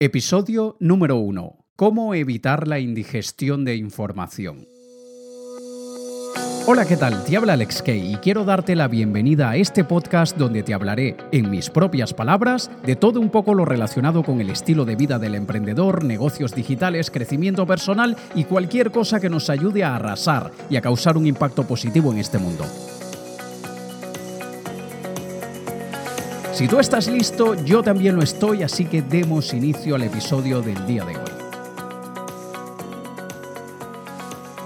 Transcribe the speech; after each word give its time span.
Episodio 0.00 0.76
número 0.78 1.16
1. 1.16 1.64
¿Cómo 1.74 2.14
evitar 2.14 2.68
la 2.68 2.78
indigestión 2.78 3.64
de 3.64 3.74
información? 3.74 4.68
Hola, 6.68 6.86
¿qué 6.86 6.96
tal? 6.96 7.24
Te 7.24 7.36
habla 7.36 7.54
Alex 7.54 7.82
Kay 7.82 8.12
y 8.12 8.16
quiero 8.18 8.44
darte 8.44 8.76
la 8.76 8.86
bienvenida 8.86 9.50
a 9.50 9.56
este 9.56 9.82
podcast 9.82 10.36
donde 10.36 10.62
te 10.62 10.72
hablaré, 10.72 11.16
en 11.32 11.50
mis 11.50 11.68
propias 11.68 12.14
palabras, 12.14 12.70
de 12.86 12.94
todo 12.94 13.18
un 13.18 13.30
poco 13.30 13.54
lo 13.54 13.64
relacionado 13.64 14.22
con 14.22 14.40
el 14.40 14.50
estilo 14.50 14.84
de 14.84 14.94
vida 14.94 15.18
del 15.18 15.34
emprendedor, 15.34 16.04
negocios 16.04 16.54
digitales, 16.54 17.10
crecimiento 17.10 17.66
personal 17.66 18.16
y 18.36 18.44
cualquier 18.44 18.92
cosa 18.92 19.18
que 19.18 19.28
nos 19.28 19.50
ayude 19.50 19.82
a 19.82 19.96
arrasar 19.96 20.52
y 20.70 20.76
a 20.76 20.80
causar 20.80 21.16
un 21.16 21.26
impacto 21.26 21.66
positivo 21.66 22.12
en 22.12 22.18
este 22.18 22.38
mundo. 22.38 22.64
Si 26.58 26.66
tú 26.66 26.80
estás 26.80 27.06
listo, 27.06 27.54
yo 27.54 27.84
también 27.84 28.16
lo 28.16 28.22
estoy, 28.24 28.64
así 28.64 28.84
que 28.84 29.00
demos 29.00 29.54
inicio 29.54 29.94
al 29.94 30.02
episodio 30.02 30.60
del 30.60 30.84
día 30.88 31.04
de 31.04 31.14
hoy. 31.14 31.22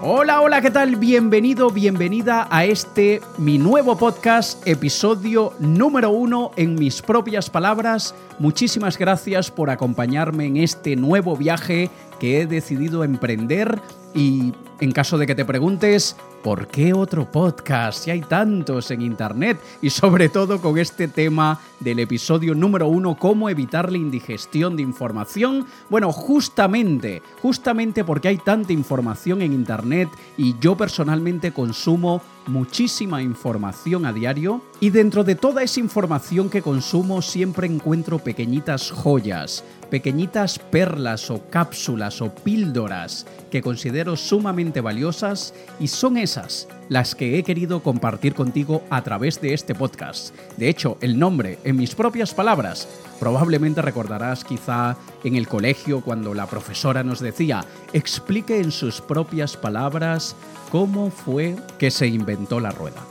Hola, 0.01 0.41
hola, 0.41 0.63
¿qué 0.63 0.71
tal? 0.71 0.97
Bienvenido, 0.97 1.69
bienvenida 1.69 2.49
a 2.51 2.65
este 2.65 3.21
mi 3.37 3.59
nuevo 3.59 3.99
podcast, 3.99 4.67
episodio 4.67 5.53
número 5.59 6.09
uno 6.09 6.53
en 6.57 6.77
mis 6.77 7.03
propias 7.03 7.51
palabras. 7.51 8.15
Muchísimas 8.39 8.97
gracias 8.97 9.51
por 9.51 9.69
acompañarme 9.69 10.47
en 10.47 10.57
este 10.57 10.97
nuevo 10.97 11.37
viaje 11.37 11.91
que 12.19 12.41
he 12.41 12.47
decidido 12.47 13.05
emprender 13.05 13.83
y 14.15 14.55
en 14.81 14.93
caso 14.93 15.19
de 15.19 15.27
que 15.27 15.35
te 15.35 15.45
preguntes, 15.45 16.17
¿por 16.43 16.67
qué 16.67 16.93
otro 16.93 17.31
podcast 17.31 18.05
si 18.05 18.11
hay 18.11 18.21
tantos 18.21 18.91
en 18.91 19.03
Internet? 19.03 19.61
Y 19.81 19.91
sobre 19.91 20.29
todo 20.29 20.61
con 20.61 20.79
este 20.79 21.09
tema 21.09 21.61
del 21.81 22.01
episodio 22.01 22.55
número 22.55 22.89
uno, 22.89 23.17
cómo 23.17 23.49
evitar 23.49 23.91
la 23.91 23.99
indigestión 23.99 24.77
de 24.77 24.83
información. 24.83 25.67
Bueno, 25.89 26.13
justamente, 26.13 27.23
justamente 27.41 28.05
porque 28.05 28.29
hay 28.29 28.39
tanta 28.39 28.73
información 28.73 29.43
en 29.43 29.53
Internet 29.53 30.09
y 30.37 30.57
yo 30.59 30.77
personalmente 30.77 31.53
consumo 31.53 32.23
muchísima 32.47 33.23
información 33.23 34.05
a 34.07 34.13
diario 34.13 34.63
y 34.81 34.91
dentro 34.91 35.25
de 35.25 35.35
toda 35.35 35.63
esa 35.63 35.81
información 35.81 36.51
que 36.51 36.63
consumo 36.63 37.23
siempre 37.23 37.67
encuentro 37.67 38.19
pequeñitas 38.19 38.91
joyas, 38.91 39.65
pequeñitas 39.91 40.59
perlas 40.59 41.31
o 41.31 41.49
cápsulas 41.51 42.21
o 42.21 42.35
píldoras 42.35 43.27
que 43.51 43.63
considero 43.63 44.17
sumamente 44.17 44.81
valiosas 44.81 45.55
y 45.79 45.89
son 45.89 46.17
las 46.89 47.15
que 47.15 47.39
he 47.39 47.43
querido 47.43 47.83
compartir 47.83 48.35
contigo 48.35 48.83
a 48.91 49.03
través 49.03 49.41
de 49.41 49.55
este 49.55 49.75
podcast. 49.75 50.35
De 50.57 50.69
hecho, 50.69 50.97
el 51.01 51.19
nombre, 51.19 51.59
en 51.65 51.77
mis 51.77 51.95
propias 51.95 52.33
palabras, 52.35 52.89
probablemente 53.21 53.83
recordarás 53.83 54.45
quizá 54.45 54.97
en 55.25 55.37
el 55.37 55.49
colegio 55.49 56.01
cuando 56.01 56.35
la 56.35 56.47
profesora 56.47 57.03
nos 57.03 57.21
decía, 57.21 57.65
explique 57.93 58.61
en 58.61 58.71
sus 58.71 59.01
propias 59.01 59.57
palabras 59.57 60.37
cómo 60.71 61.11
fue 61.11 61.57
que 61.79 61.91
se 61.91 62.07
inventó 62.07 62.61
la 62.61 62.71
rueda. 62.71 63.03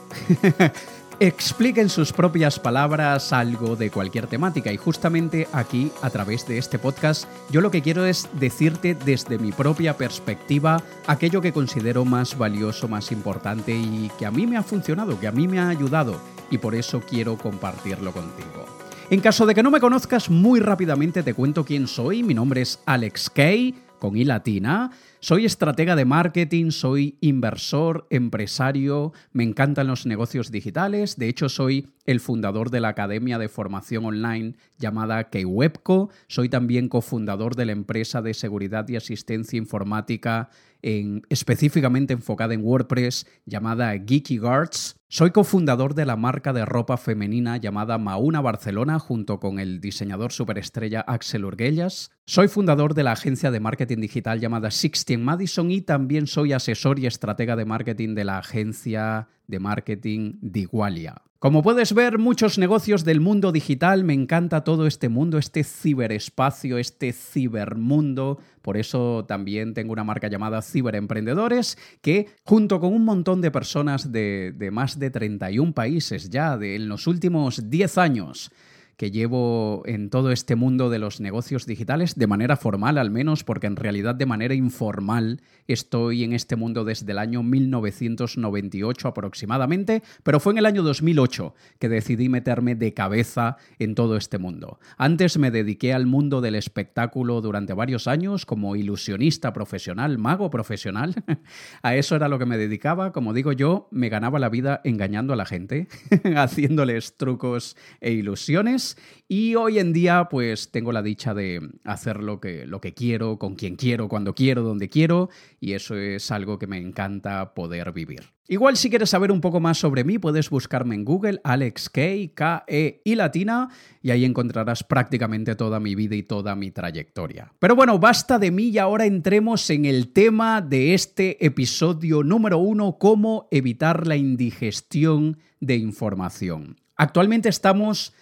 explique 1.21 1.79
en 1.79 1.89
sus 1.89 2.11
propias 2.13 2.57
palabras 2.57 3.31
algo 3.31 3.75
de 3.75 3.91
cualquier 3.91 4.25
temática 4.25 4.73
y 4.73 4.77
justamente 4.77 5.47
aquí 5.53 5.91
a 6.01 6.09
través 6.09 6.47
de 6.47 6.57
este 6.57 6.79
podcast 6.79 7.25
yo 7.51 7.61
lo 7.61 7.69
que 7.69 7.83
quiero 7.83 8.07
es 8.07 8.27
decirte 8.33 8.95
desde 8.95 9.37
mi 9.37 9.51
propia 9.51 9.95
perspectiva 9.95 10.81
aquello 11.05 11.39
que 11.39 11.53
considero 11.53 12.05
más 12.05 12.35
valioso, 12.35 12.87
más 12.87 13.11
importante 13.11 13.71
y 13.71 14.09
que 14.17 14.25
a 14.25 14.31
mí 14.31 14.47
me 14.47 14.57
ha 14.57 14.63
funcionado, 14.63 15.19
que 15.19 15.27
a 15.27 15.31
mí 15.31 15.47
me 15.47 15.59
ha 15.59 15.69
ayudado 15.69 16.19
y 16.49 16.57
por 16.57 16.73
eso 16.73 17.01
quiero 17.07 17.37
compartirlo 17.37 18.11
contigo. 18.13 18.65
En 19.11 19.19
caso 19.19 19.45
de 19.45 19.53
que 19.53 19.61
no 19.61 19.69
me 19.69 19.79
conozcas, 19.79 20.27
muy 20.27 20.59
rápidamente 20.59 21.21
te 21.21 21.35
cuento 21.35 21.65
quién 21.65 21.85
soy. 21.85 22.23
Mi 22.23 22.33
nombre 22.33 22.61
es 22.61 22.79
Alex 22.87 23.29
Kay, 23.29 23.75
con 24.01 24.17
I 24.17 24.25
latina. 24.25 24.89
Soy 25.19 25.45
estratega 25.45 25.95
de 25.95 26.05
marketing, 26.05 26.71
soy 26.71 27.17
inversor, 27.21 28.07
empresario, 28.09 29.13
me 29.31 29.43
encantan 29.43 29.85
los 29.85 30.07
negocios 30.07 30.49
digitales, 30.49 31.17
de 31.17 31.29
hecho 31.29 31.49
soy 31.49 31.87
el 32.05 32.19
fundador 32.19 32.71
de 32.71 32.79
la 32.81 32.87
academia 32.87 33.37
de 33.37 33.47
formación 33.47 34.05
online 34.05 34.55
llamada 34.79 35.29
Keywebco, 35.29 36.09
soy 36.27 36.49
también 36.49 36.89
cofundador 36.89 37.55
de 37.55 37.67
la 37.67 37.73
empresa 37.73 38.23
de 38.23 38.33
seguridad 38.33 38.89
y 38.89 38.95
asistencia 38.95 39.57
informática 39.57 40.49
específicamente 40.81 42.13
enfocada 42.13 42.55
en 42.55 42.65
WordPress 42.65 43.27
llamada 43.45 43.91
Geeky 43.91 44.39
Guards. 44.39 44.95
Soy 45.13 45.31
cofundador 45.31 45.93
de 45.93 46.05
la 46.05 46.15
marca 46.15 46.53
de 46.53 46.63
ropa 46.63 46.95
femenina 46.95 47.57
llamada 47.57 47.97
Mauna 47.97 48.39
Barcelona 48.39 48.97
junto 48.97 49.41
con 49.41 49.59
el 49.59 49.81
diseñador 49.81 50.31
superestrella 50.31 51.01
Axel 51.01 51.43
Urguellas. 51.43 52.11
Soy 52.25 52.47
fundador 52.47 52.93
de 52.93 53.03
la 53.03 53.11
agencia 53.11 53.51
de 53.51 53.59
marketing 53.59 53.97
digital 53.97 54.39
llamada 54.39 54.71
Sixteen 54.71 55.21
Madison 55.21 55.69
y 55.69 55.81
también 55.81 56.27
soy 56.27 56.53
asesor 56.53 56.97
y 56.97 57.07
estratega 57.07 57.57
de 57.57 57.65
marketing 57.65 58.15
de 58.15 58.23
la 58.23 58.37
agencia 58.37 59.27
de 59.47 59.59
marketing 59.59 60.35
Digualia. 60.39 61.21
Como 61.41 61.63
puedes 61.63 61.95
ver, 61.95 62.19
muchos 62.19 62.59
negocios 62.59 63.03
del 63.03 63.19
mundo 63.19 63.51
digital, 63.51 64.03
me 64.03 64.13
encanta 64.13 64.63
todo 64.63 64.85
este 64.85 65.09
mundo, 65.09 65.39
este 65.39 65.63
ciberespacio, 65.63 66.77
este 66.77 67.13
cibermundo. 67.13 68.37
Por 68.61 68.77
eso 68.77 69.25
también 69.27 69.73
tengo 69.73 69.91
una 69.91 70.03
marca 70.03 70.27
llamada 70.27 70.61
Ciberemprendedores, 70.61 71.79
que 72.03 72.27
junto 72.43 72.79
con 72.79 72.93
un 72.93 73.05
montón 73.05 73.41
de 73.41 73.49
personas 73.49 74.11
de, 74.11 74.53
de 74.55 74.69
más 74.69 74.99
de 75.01 75.09
31 75.11 75.73
países 75.73 76.29
ya, 76.29 76.57
de 76.57 76.75
en 76.75 76.87
los 76.87 77.07
últimos 77.07 77.69
10 77.69 77.97
años, 77.97 78.51
que 78.97 79.11
llevo 79.11 79.83
en 79.85 80.09
todo 80.09 80.31
este 80.31 80.55
mundo 80.55 80.89
de 80.89 80.99
los 80.99 81.21
negocios 81.21 81.65
digitales, 81.65 82.15
de 82.15 82.27
manera 82.27 82.55
formal 82.55 82.97
al 82.97 83.09
menos, 83.09 83.43
porque 83.43 83.67
en 83.67 83.75
realidad 83.75 84.15
de 84.15 84.25
manera 84.25 84.53
informal 84.53 85.41
estoy 85.67 86.23
en 86.23 86.33
este 86.33 86.55
mundo 86.55 86.83
desde 86.83 87.11
el 87.11 87.17
año 87.17 87.43
1998 87.43 89.07
aproximadamente, 89.07 90.03
pero 90.23 90.39
fue 90.39 90.53
en 90.53 90.59
el 90.59 90.65
año 90.65 90.83
2008 90.83 91.53
que 91.79 91.89
decidí 91.89 92.29
meterme 92.29 92.75
de 92.75 92.93
cabeza 92.93 93.57
en 93.79 93.95
todo 93.95 94.17
este 94.17 94.37
mundo. 94.37 94.79
Antes 94.97 95.37
me 95.37 95.51
dediqué 95.51 95.93
al 95.93 96.05
mundo 96.05 96.41
del 96.41 96.55
espectáculo 96.55 97.41
durante 97.41 97.73
varios 97.73 98.07
años 98.07 98.45
como 98.45 98.75
ilusionista 98.75 99.53
profesional, 99.53 100.17
mago 100.17 100.49
profesional. 100.49 101.15
a 101.81 101.95
eso 101.95 102.15
era 102.15 102.27
lo 102.27 102.39
que 102.39 102.45
me 102.45 102.57
dedicaba, 102.57 103.11
como 103.11 103.33
digo 103.33 103.51
yo, 103.51 103.87
me 103.91 104.09
ganaba 104.09 104.39
la 104.39 104.49
vida 104.49 104.81
engañando 104.83 105.33
a 105.33 105.37
la 105.37 105.45
gente, 105.45 105.87
haciéndoles 106.35 107.17
trucos 107.17 107.75
e 107.99 108.11
ilusiones 108.11 108.80
y 109.27 109.55
hoy 109.55 109.79
en 109.79 109.93
día 109.93 110.27
pues 110.29 110.71
tengo 110.71 110.91
la 110.91 111.01
dicha 111.01 111.33
de 111.33 111.61
hacer 111.85 112.21
lo 112.21 112.39
que, 112.41 112.65
lo 112.65 112.81
que 112.81 112.93
quiero, 112.93 113.39
con 113.39 113.55
quien 113.55 113.75
quiero, 113.75 114.09
cuando 114.09 114.35
quiero, 114.35 114.61
donde 114.61 114.89
quiero 114.89 115.29
y 115.59 115.73
eso 115.73 115.95
es 115.95 116.31
algo 116.31 116.59
que 116.59 116.67
me 116.67 116.77
encanta 116.77 117.53
poder 117.53 117.91
vivir. 117.93 118.23
Igual 118.47 118.75
si 118.75 118.89
quieres 118.89 119.09
saber 119.09 119.31
un 119.31 119.39
poco 119.39 119.61
más 119.61 119.77
sobre 119.77 120.03
mí 120.03 120.19
puedes 120.19 120.49
buscarme 120.49 120.95
en 120.95 121.05
Google 121.05 121.39
Alex 121.45 121.89
K, 121.89 122.01
K, 122.33 122.65
E 122.67 123.01
y 123.05 123.15
latina 123.15 123.69
y 124.01 124.11
ahí 124.11 124.25
encontrarás 124.25 124.83
prácticamente 124.83 125.55
toda 125.55 125.79
mi 125.79 125.95
vida 125.95 126.15
y 126.17 126.23
toda 126.23 126.53
mi 126.57 126.71
trayectoria. 126.71 127.53
Pero 127.59 127.77
bueno, 127.77 127.97
basta 127.99 128.37
de 128.37 128.51
mí 128.51 128.65
y 128.65 128.77
ahora 128.77 129.05
entremos 129.05 129.69
en 129.69 129.85
el 129.85 130.11
tema 130.11 130.59
de 130.59 130.93
este 130.93 131.45
episodio 131.45 132.23
número 132.23 132.57
uno, 132.57 132.97
cómo 132.99 133.47
evitar 133.51 134.05
la 134.05 134.17
indigestión 134.17 135.37
de 135.61 135.77
información. 135.77 136.75
Actualmente 136.97 137.47
estamos 137.47 138.13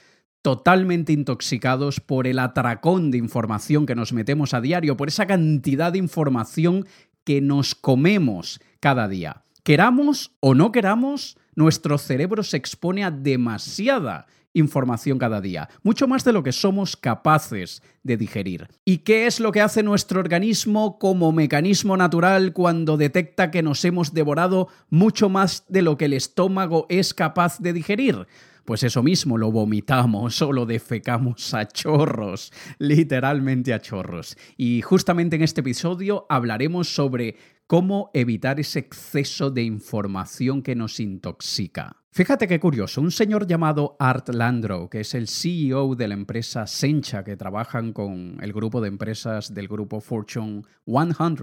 totalmente 0.41 1.13
intoxicados 1.13 1.99
por 1.99 2.27
el 2.27 2.39
atracón 2.39 3.11
de 3.11 3.17
información 3.17 3.85
que 3.85 3.95
nos 3.95 4.13
metemos 4.13 4.53
a 4.53 4.61
diario, 4.61 4.97
por 4.97 5.07
esa 5.07 5.27
cantidad 5.27 5.91
de 5.91 5.99
información 5.99 6.85
que 7.23 7.41
nos 7.41 7.75
comemos 7.75 8.59
cada 8.79 9.07
día. 9.07 9.43
Queramos 9.63 10.31
o 10.39 10.55
no 10.55 10.71
queramos, 10.71 11.37
nuestro 11.55 11.97
cerebro 11.97 12.43
se 12.43 12.57
expone 12.57 13.03
a 13.03 13.11
demasiada 13.11 14.25
información 14.53 15.19
cada 15.19 15.41
día, 15.41 15.69
mucho 15.83 16.07
más 16.07 16.23
de 16.23 16.33
lo 16.33 16.41
que 16.41 16.51
somos 16.51 16.95
capaces 16.97 17.83
de 18.03 18.17
digerir. 18.17 18.67
¿Y 18.83 18.99
qué 18.99 19.27
es 19.27 19.39
lo 19.39 19.51
que 19.51 19.61
hace 19.61 19.83
nuestro 19.83 20.19
organismo 20.19 20.97
como 20.97 21.31
mecanismo 21.31 21.97
natural 21.97 22.53
cuando 22.53 22.97
detecta 22.97 23.51
que 23.51 23.61
nos 23.61 23.85
hemos 23.85 24.13
devorado 24.13 24.67
mucho 24.89 25.29
más 25.29 25.65
de 25.67 25.81
lo 25.81 25.97
que 25.97 26.05
el 26.05 26.13
estómago 26.13 26.87
es 26.89 27.13
capaz 27.13 27.59
de 27.59 27.73
digerir? 27.73 28.27
Pues 28.65 28.83
eso 28.83 29.03
mismo, 29.03 29.37
lo 29.37 29.51
vomitamos 29.51 30.41
o 30.41 30.51
lo 30.51 30.65
defecamos 30.65 31.53
a 31.53 31.67
chorros, 31.67 32.51
literalmente 32.77 33.73
a 33.73 33.81
chorros. 33.81 34.37
Y 34.57 34.81
justamente 34.81 35.35
en 35.35 35.43
este 35.43 35.61
episodio 35.61 36.25
hablaremos 36.29 36.93
sobre 36.93 37.35
cómo 37.67 38.09
evitar 38.13 38.59
ese 38.59 38.79
exceso 38.79 39.51
de 39.51 39.63
información 39.63 40.63
que 40.63 40.75
nos 40.75 40.99
intoxica. 40.99 41.97
Fíjate 42.11 42.47
qué 42.47 42.59
curioso, 42.59 43.01
un 43.01 43.11
señor 43.11 43.45
llamado 43.45 43.95
Art 43.99 44.29
Landro, 44.29 44.89
que 44.89 45.01
es 45.01 45.13
el 45.13 45.27
CEO 45.27 45.93
de 45.93 46.07
la 46.07 46.15
empresa 46.15 46.65
Sencha, 46.65 47.23
que 47.23 47.37
trabajan 47.37 47.93
con 47.93 48.37
el 48.41 48.51
grupo 48.51 48.81
de 48.81 48.87
empresas 48.87 49.53
del 49.53 49.67
grupo 49.67 50.01
Fortune 50.01 50.63
100, 50.87 51.37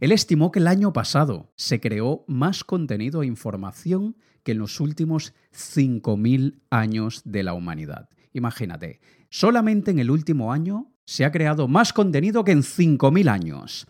él 0.00 0.12
estimó 0.12 0.50
que 0.50 0.60
el 0.60 0.68
año 0.68 0.94
pasado 0.94 1.52
se 1.54 1.80
creó 1.80 2.24
más 2.26 2.64
contenido 2.64 3.22
e 3.22 3.26
información 3.26 4.16
en 4.50 4.58
los 4.58 4.80
últimos 4.80 5.34
5.000 5.54 6.60
años 6.70 7.22
de 7.24 7.42
la 7.42 7.54
humanidad. 7.54 8.08
Imagínate, 8.32 9.00
solamente 9.28 9.90
en 9.90 9.98
el 9.98 10.10
último 10.10 10.52
año 10.52 10.92
se 11.04 11.24
ha 11.24 11.32
creado 11.32 11.68
más 11.68 11.92
contenido 11.92 12.44
que 12.44 12.52
en 12.52 12.62
5.000 12.62 13.28
años. 13.28 13.86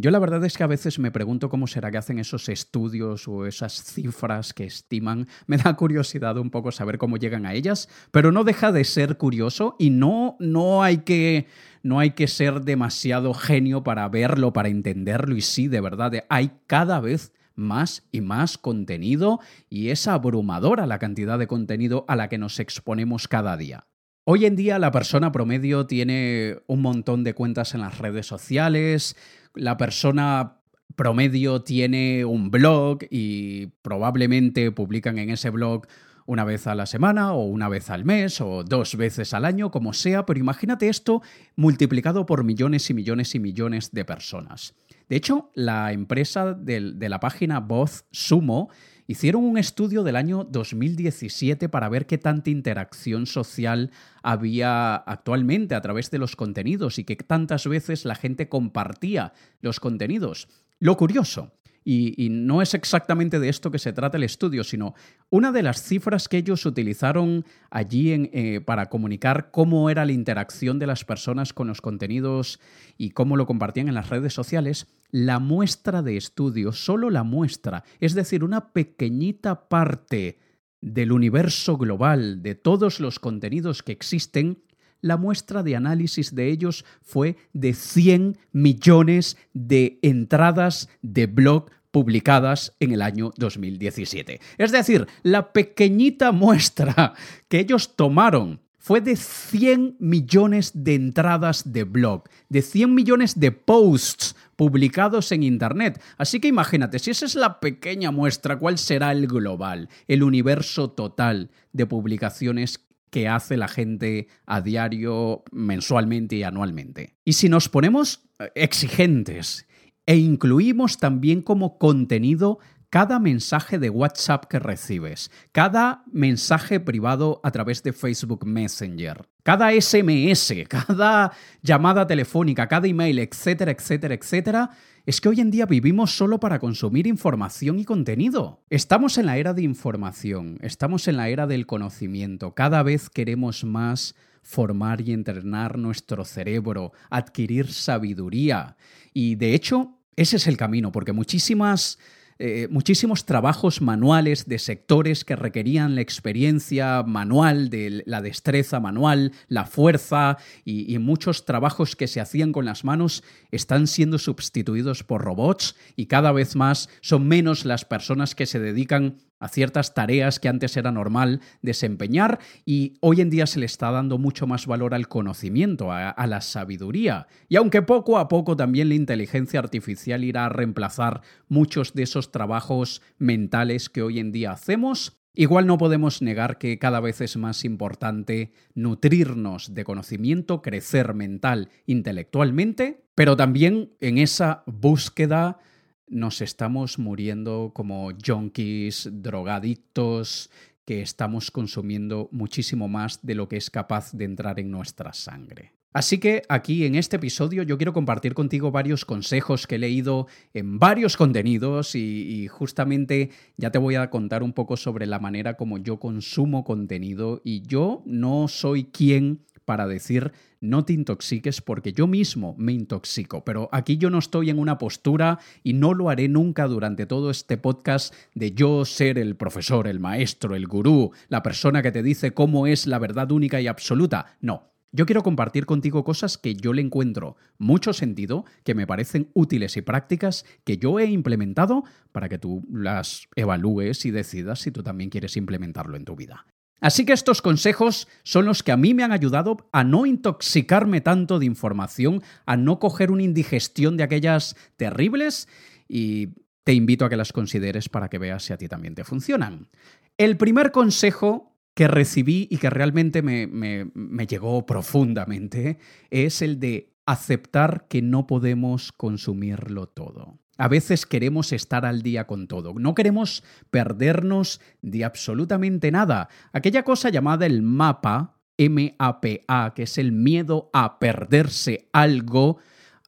Yo 0.00 0.12
la 0.12 0.20
verdad 0.20 0.44
es 0.44 0.56
que 0.56 0.62
a 0.62 0.68
veces 0.68 1.00
me 1.00 1.10
pregunto 1.10 1.48
cómo 1.48 1.66
será 1.66 1.90
que 1.90 1.98
hacen 1.98 2.20
esos 2.20 2.48
estudios 2.48 3.26
o 3.26 3.46
esas 3.46 3.82
cifras 3.82 4.54
que 4.54 4.64
estiman. 4.64 5.26
Me 5.48 5.56
da 5.56 5.74
curiosidad 5.74 6.38
un 6.38 6.50
poco 6.50 6.70
saber 6.70 6.98
cómo 6.98 7.16
llegan 7.16 7.46
a 7.46 7.54
ellas, 7.54 7.88
pero 8.12 8.30
no 8.30 8.44
deja 8.44 8.70
de 8.70 8.84
ser 8.84 9.16
curioso 9.16 9.74
y 9.76 9.90
no, 9.90 10.36
no 10.38 10.84
hay 10.84 10.98
que 10.98 11.48
no 11.82 11.98
hay 11.98 12.12
que 12.12 12.28
ser 12.28 12.60
demasiado 12.60 13.34
genio 13.34 13.82
para 13.82 14.08
verlo, 14.08 14.52
para 14.52 14.68
entenderlo 14.68 15.36
y 15.36 15.40
sí, 15.40 15.66
de 15.66 15.80
verdad, 15.80 16.12
hay 16.28 16.52
cada 16.68 17.00
vez 17.00 17.32
más 17.58 18.04
y 18.12 18.22
más 18.22 18.56
contenido 18.56 19.40
y 19.68 19.90
es 19.90 20.06
abrumadora 20.06 20.86
la 20.86 20.98
cantidad 20.98 21.38
de 21.38 21.46
contenido 21.46 22.04
a 22.08 22.16
la 22.16 22.28
que 22.28 22.38
nos 22.38 22.60
exponemos 22.60 23.28
cada 23.28 23.56
día. 23.56 23.86
Hoy 24.24 24.46
en 24.46 24.56
día 24.56 24.78
la 24.78 24.92
persona 24.92 25.32
promedio 25.32 25.86
tiene 25.86 26.58
un 26.66 26.82
montón 26.82 27.24
de 27.24 27.34
cuentas 27.34 27.74
en 27.74 27.80
las 27.80 27.98
redes 27.98 28.26
sociales, 28.26 29.16
la 29.54 29.76
persona 29.76 30.60
promedio 30.96 31.62
tiene 31.62 32.24
un 32.24 32.50
blog 32.50 33.00
y 33.10 33.66
probablemente 33.82 34.70
publican 34.70 35.18
en 35.18 35.30
ese 35.30 35.50
blog 35.50 35.86
una 36.26 36.44
vez 36.44 36.66
a 36.66 36.74
la 36.74 36.84
semana 36.84 37.32
o 37.32 37.44
una 37.44 37.70
vez 37.70 37.88
al 37.88 38.04
mes 38.04 38.42
o 38.42 38.62
dos 38.62 38.96
veces 38.96 39.32
al 39.32 39.46
año, 39.46 39.70
como 39.70 39.94
sea, 39.94 40.26
pero 40.26 40.38
imagínate 40.38 40.90
esto 40.90 41.22
multiplicado 41.56 42.26
por 42.26 42.44
millones 42.44 42.90
y 42.90 42.94
millones 42.94 43.34
y 43.34 43.40
millones 43.40 43.92
de 43.92 44.04
personas. 44.04 44.74
De 45.08 45.16
hecho, 45.16 45.50
la 45.54 45.92
empresa 45.92 46.52
de, 46.52 46.80
la 47.08 47.20
página 47.20 47.60
Voz 47.60 48.04
Sumo 48.10 48.68
hicieron 49.06 49.44
un 49.44 49.56
estudio 49.56 50.02
del 50.02 50.16
año 50.16 50.44
2017 50.44 51.70
para 51.70 51.88
ver 51.88 52.06
qué 52.06 52.18
tanta 52.18 52.50
interacción 52.50 53.24
social 53.24 53.90
había 54.22 54.96
actualmente 54.96 55.74
a 55.74 55.80
través 55.80 56.10
de 56.10 56.18
los 56.18 56.36
contenidos 56.36 56.98
y 56.98 57.04
qué 57.04 57.16
tantas 57.16 57.66
veces 57.66 58.04
la 58.04 58.14
gente 58.14 58.50
compartía 58.50 59.32
los 59.62 59.80
contenidos. 59.80 60.48
Lo 60.78 60.96
curioso 60.98 61.52
y, 61.90 62.28
no 62.28 62.60
es 62.60 62.74
exactamente 62.74 63.38
de 63.38 63.48
esto 63.48 63.70
que 63.70 63.78
se 63.78 63.94
trata 63.94 64.18
el 64.18 64.24
estudio, 64.24 64.62
sino 64.62 64.94
una 65.30 65.52
de 65.52 65.62
las 65.62 65.82
cifras 65.82 66.28
que 66.28 66.36
ellos 66.36 66.66
utilizaron 66.66 67.46
allí 67.70 68.12
eh, 68.12 68.60
para 68.60 68.90
comunicar 68.90 69.50
cómo 69.50 69.88
era 69.88 70.04
la 70.04 70.12
interacción 70.12 70.78
de 70.78 70.86
las 70.86 71.06
personas 71.06 71.54
con 71.54 71.66
los 71.66 71.80
contenidos 71.80 72.60
y 72.98 73.12
cómo 73.12 73.38
lo 73.38 73.46
compartían 73.46 73.88
en 73.88 73.94
las 73.94 74.10
redes 74.10 74.34
sociales, 74.34 74.86
la 75.10 75.38
muestra 75.38 76.02
de 76.02 76.16
estudio, 76.16 76.72
solo 76.72 77.10
la 77.10 77.22
muestra, 77.22 77.84
es 78.00 78.14
decir, 78.14 78.44
una 78.44 78.72
pequeñita 78.72 79.68
parte 79.68 80.38
del 80.80 81.12
universo 81.12 81.76
global, 81.76 82.42
de 82.42 82.54
todos 82.54 83.00
los 83.00 83.18
contenidos 83.18 83.82
que 83.82 83.92
existen, 83.92 84.62
la 85.00 85.16
muestra 85.16 85.62
de 85.62 85.76
análisis 85.76 86.34
de 86.34 86.48
ellos 86.48 86.84
fue 87.02 87.36
de 87.52 87.74
100 87.74 88.38
millones 88.52 89.36
de 89.52 89.98
entradas 90.02 90.88
de 91.02 91.26
blog 91.26 91.70
publicadas 91.90 92.74
en 92.80 92.92
el 92.92 93.02
año 93.02 93.32
2017. 93.36 94.40
Es 94.58 94.72
decir, 94.72 95.06
la 95.22 95.52
pequeñita 95.52 96.32
muestra 96.32 97.14
que 97.48 97.60
ellos 97.60 97.96
tomaron 97.96 98.60
fue 98.78 99.00
de 99.00 99.16
100 99.16 99.96
millones 99.98 100.70
de 100.74 100.94
entradas 100.94 101.72
de 101.72 101.84
blog, 101.84 102.24
de 102.48 102.62
100 102.62 102.94
millones 102.94 103.38
de 103.38 103.52
posts 103.52 104.36
publicados 104.56 105.30
en 105.32 105.42
Internet. 105.42 106.00
Así 106.16 106.40
que 106.40 106.48
imagínate, 106.48 106.98
si 106.98 107.10
esa 107.10 107.26
es 107.26 107.34
la 107.34 107.60
pequeña 107.60 108.10
muestra, 108.10 108.58
¿cuál 108.58 108.78
será 108.78 109.12
el 109.12 109.26
global, 109.26 109.88
el 110.06 110.22
universo 110.22 110.90
total 110.90 111.50
de 111.72 111.86
publicaciones 111.86 112.84
que 113.10 113.28
hace 113.28 113.56
la 113.56 113.68
gente 113.68 114.28
a 114.46 114.60
diario, 114.60 115.42
mensualmente 115.50 116.36
y 116.36 116.44
anualmente? 116.44 117.16
Y 117.24 117.34
si 117.34 117.48
nos 117.48 117.68
ponemos 117.68 118.22
eh, 118.38 118.50
exigentes 118.54 119.66
e 120.06 120.16
incluimos 120.16 120.98
también 120.98 121.42
como 121.42 121.78
contenido 121.78 122.60
cada 122.90 123.18
mensaje 123.18 123.78
de 123.78 123.90
WhatsApp 123.90 124.46
que 124.46 124.58
recibes, 124.58 125.30
cada 125.52 126.04
mensaje 126.10 126.80
privado 126.80 127.40
a 127.44 127.50
través 127.50 127.82
de 127.82 127.92
Facebook 127.92 128.46
Messenger, 128.46 129.28
cada 129.42 129.70
SMS, 129.72 130.54
cada 130.68 131.32
llamada 131.62 132.06
telefónica, 132.06 132.66
cada 132.66 132.86
email, 132.86 133.18
etcétera, 133.18 133.72
etcétera, 133.72 134.14
etcétera, 134.14 134.70
es 135.04 135.20
que 135.20 135.28
hoy 135.28 135.40
en 135.40 135.50
día 135.50 135.66
vivimos 135.66 136.16
solo 136.16 136.40
para 136.40 136.58
consumir 136.58 137.06
información 137.06 137.78
y 137.78 137.84
contenido. 137.84 138.62
Estamos 138.70 139.18
en 139.18 139.26
la 139.26 139.38
era 139.38 139.54
de 139.54 139.62
información, 139.62 140.58
estamos 140.62 141.08
en 141.08 141.16
la 141.16 141.28
era 141.28 141.46
del 141.46 141.66
conocimiento, 141.66 142.54
cada 142.54 142.82
vez 142.82 143.10
queremos 143.10 143.64
más 143.64 144.14
formar 144.42 145.02
y 145.02 145.12
entrenar 145.12 145.76
nuestro 145.76 146.24
cerebro, 146.24 146.92
adquirir 147.10 147.70
sabiduría. 147.70 148.76
Y 149.12 149.34
de 149.34 149.54
hecho, 149.54 149.98
ese 150.16 150.36
es 150.36 150.46
el 150.46 150.56
camino, 150.56 150.90
porque 150.90 151.12
muchísimas... 151.12 151.98
Eh, 152.40 152.68
muchísimos 152.70 153.24
trabajos 153.24 153.82
manuales 153.82 154.46
de 154.46 154.60
sectores 154.60 155.24
que 155.24 155.34
requerían 155.34 155.96
la 155.96 156.02
experiencia 156.02 157.02
manual, 157.02 157.68
de 157.68 158.04
la 158.06 158.22
destreza 158.22 158.78
manual, 158.78 159.32
la 159.48 159.64
fuerza 159.64 160.38
y, 160.64 160.94
y, 160.94 160.98
muchos 161.00 161.44
trabajos 161.44 161.96
que 161.96 162.06
se 162.06 162.20
hacían 162.20 162.52
con 162.52 162.64
las 162.64 162.84
manos 162.84 163.24
están 163.50 163.88
siendo 163.88 164.18
sustituidos 164.18 165.02
por 165.02 165.22
robots 165.22 165.74
y 165.96 166.06
cada 166.06 166.30
vez 166.30 166.54
más 166.54 166.88
son 167.00 167.26
menos 167.26 167.64
las 167.64 167.84
personas 167.84 168.36
que 168.36 168.46
se 168.46 168.60
dedican 168.60 169.16
a 169.38 169.48
ciertas 169.48 169.94
tareas 169.94 170.40
que 170.40 170.48
antes 170.48 170.76
era 170.76 170.92
normal 170.92 171.40
desempeñar 171.62 172.38
y 172.64 172.94
hoy 173.00 173.20
en 173.20 173.30
día 173.30 173.46
se 173.46 173.60
le 173.60 173.66
está 173.66 173.90
dando 173.90 174.18
mucho 174.18 174.46
más 174.46 174.66
valor 174.66 174.94
al 174.94 175.08
conocimiento, 175.08 175.92
a, 175.92 176.26
la 176.26 176.40
sabiduría. 176.40 177.26
Y 177.48 177.56
aunque 177.56 177.82
poco 177.82 178.18
a 178.18 178.28
poco 178.28 178.56
también 178.56 178.88
la 178.88 178.94
inteligencia 178.94 179.60
artificial 179.60 180.24
irá 180.24 180.46
a 180.46 180.50
reemplazar 180.50 181.22
muchos 181.48 181.94
de 181.94 182.02
esos 182.02 182.32
trabajos 182.32 183.02
mentales 183.18 183.88
que 183.88 184.02
hoy 184.02 184.18
en 184.18 184.32
día 184.32 184.52
hacemos, 184.52 185.14
Igual 185.34 185.68
no 185.68 185.78
podemos 185.78 186.20
negar 186.20 186.58
que 186.58 186.80
cada 186.80 186.98
vez 186.98 187.20
es 187.20 187.36
más 187.36 187.64
importante 187.64 188.50
nutrirnos 188.74 189.72
de 189.72 189.84
conocimiento, 189.84 190.62
crecer 190.62 191.14
mental, 191.14 191.68
intelectualmente, 191.86 193.04
pero 193.14 193.36
también 193.36 193.92
en 194.00 194.18
esa 194.18 194.64
búsqueda 194.66 195.60
nos 196.10 196.40
estamos 196.40 196.98
muriendo 196.98 197.72
como 197.74 198.10
junkies, 198.24 199.08
drogadictos, 199.12 200.50
que 200.84 201.02
estamos 201.02 201.50
consumiendo 201.50 202.28
muchísimo 202.32 202.88
más 202.88 203.20
de 203.22 203.34
lo 203.34 203.48
que 203.48 203.58
es 203.58 203.68
capaz 203.70 204.12
de 204.12 204.24
entrar 204.24 204.58
en 204.58 204.70
nuestra 204.70 205.12
sangre. 205.12 205.72
Así 205.92 206.18
que 206.18 206.42
aquí 206.48 206.84
en 206.84 206.94
este 206.94 207.16
episodio 207.16 207.62
yo 207.62 207.78
quiero 207.78 207.92
compartir 207.92 208.34
contigo 208.34 208.70
varios 208.70 209.04
consejos 209.04 209.66
que 209.66 209.76
he 209.76 209.78
leído 209.78 210.26
en 210.52 210.78
varios 210.78 211.16
contenidos 211.16 211.94
y, 211.94 212.46
justamente 212.48 213.30
ya 213.56 213.70
te 213.70 213.78
voy 213.78 213.94
a 213.94 214.08
contar 214.10 214.42
un 214.42 214.52
poco 214.52 214.76
sobre 214.76 215.06
la 215.06 215.18
manera 215.18 215.54
como 215.54 215.78
yo 215.78 215.98
consumo 215.98 216.62
contenido 216.62 217.40
y 217.42 217.62
yo 217.62 218.02
no 218.04 218.48
soy 218.48 218.84
quien 218.84 219.40
para 219.68 219.86
decir 219.86 220.32
no 220.62 220.86
te 220.86 220.94
intoxiques 220.94 221.60
porque 221.60 221.92
yo 221.92 222.06
mismo 222.06 222.54
me 222.56 222.72
intoxico, 222.72 223.44
pero 223.44 223.68
aquí 223.70 223.98
yo 223.98 224.08
no 224.08 224.18
estoy 224.18 224.48
en 224.48 224.58
una 224.58 224.78
postura 224.78 225.40
y 225.62 225.74
no 225.74 225.92
lo 225.92 226.08
haré 226.08 226.26
nunca 226.26 226.66
durante 226.66 227.04
todo 227.04 227.28
este 227.30 227.58
podcast 227.58 228.14
de 228.34 228.52
yo 228.52 228.86
ser 228.86 229.18
el 229.18 229.36
profesor, 229.36 229.86
el 229.86 230.00
maestro, 230.00 230.56
el 230.56 230.66
gurú, 230.66 231.12
la 231.28 231.42
persona 231.42 231.82
que 231.82 231.92
te 231.92 232.02
dice 232.02 232.32
cómo 232.32 232.66
es 232.66 232.86
la 232.86 232.98
verdad 232.98 233.30
única 233.30 233.60
y 233.60 233.66
absoluta. 233.66 234.38
No, 234.40 234.72
yo 234.90 235.04
quiero 235.04 235.22
compartir 235.22 235.66
contigo 235.66 236.02
cosas 236.02 236.38
que 236.38 236.54
yo 236.54 236.72
le 236.72 236.80
encuentro 236.80 237.36
mucho 237.58 237.92
sentido, 237.92 238.46
que 238.64 238.74
me 238.74 238.86
parecen 238.86 239.28
útiles 239.34 239.76
y 239.76 239.82
prácticas, 239.82 240.46
que 240.64 240.78
yo 240.78 240.98
he 240.98 241.04
implementado 241.04 241.84
para 242.10 242.30
que 242.30 242.38
tú 242.38 242.66
las 242.72 243.28
evalúes 243.36 244.06
y 244.06 244.12
decidas 244.12 244.60
si 244.60 244.70
tú 244.70 244.82
también 244.82 245.10
quieres 245.10 245.36
implementarlo 245.36 245.98
en 245.98 246.06
tu 246.06 246.16
vida. 246.16 246.46
Así 246.80 247.04
que 247.04 247.12
estos 247.12 247.42
consejos 247.42 248.06
son 248.22 248.44
los 248.44 248.62
que 248.62 248.72
a 248.72 248.76
mí 248.76 248.94
me 248.94 249.02
han 249.02 249.12
ayudado 249.12 249.68
a 249.72 249.82
no 249.82 250.06
intoxicarme 250.06 251.00
tanto 251.00 251.38
de 251.38 251.46
información, 251.46 252.22
a 252.46 252.56
no 252.56 252.78
coger 252.78 253.10
una 253.10 253.24
indigestión 253.24 253.96
de 253.96 254.04
aquellas 254.04 254.56
terribles 254.76 255.48
y 255.88 256.28
te 256.62 256.74
invito 256.74 257.04
a 257.04 257.08
que 257.08 257.16
las 257.16 257.32
consideres 257.32 257.88
para 257.88 258.08
que 258.08 258.18
veas 258.18 258.44
si 258.44 258.52
a 258.52 258.58
ti 258.58 258.68
también 258.68 258.94
te 258.94 259.04
funcionan. 259.04 259.68
El 260.16 260.36
primer 260.36 260.70
consejo 260.70 261.56
que 261.74 261.88
recibí 261.88 262.46
y 262.50 262.58
que 262.58 262.70
realmente 262.70 263.22
me, 263.22 263.46
me 263.46 264.26
llegó 264.26 264.66
profundamente 264.66 265.78
es 266.10 266.42
el 266.42 266.60
de 266.60 266.92
aceptar 267.06 267.86
que 267.88 268.02
no 268.02 268.26
podemos 268.26 268.92
consumirlo 268.92 269.86
todo. 269.88 270.38
A 270.58 270.66
veces 270.66 271.06
queremos 271.06 271.52
estar 271.52 271.86
al 271.86 272.02
día 272.02 272.26
con 272.26 272.48
todo, 272.48 272.74
no 272.74 272.94
queremos 272.94 273.44
perdernos 273.70 274.60
de 274.82 275.04
absolutamente 275.04 275.92
nada. 275.92 276.28
Aquella 276.52 276.82
cosa 276.82 277.10
llamada 277.10 277.46
el 277.46 277.62
mapa, 277.62 278.34
M-A-P-A, 278.58 279.72
que 279.76 279.84
es 279.84 279.98
el 279.98 280.10
miedo 280.10 280.68
a 280.72 280.98
perderse 280.98 281.88
algo, 281.92 282.58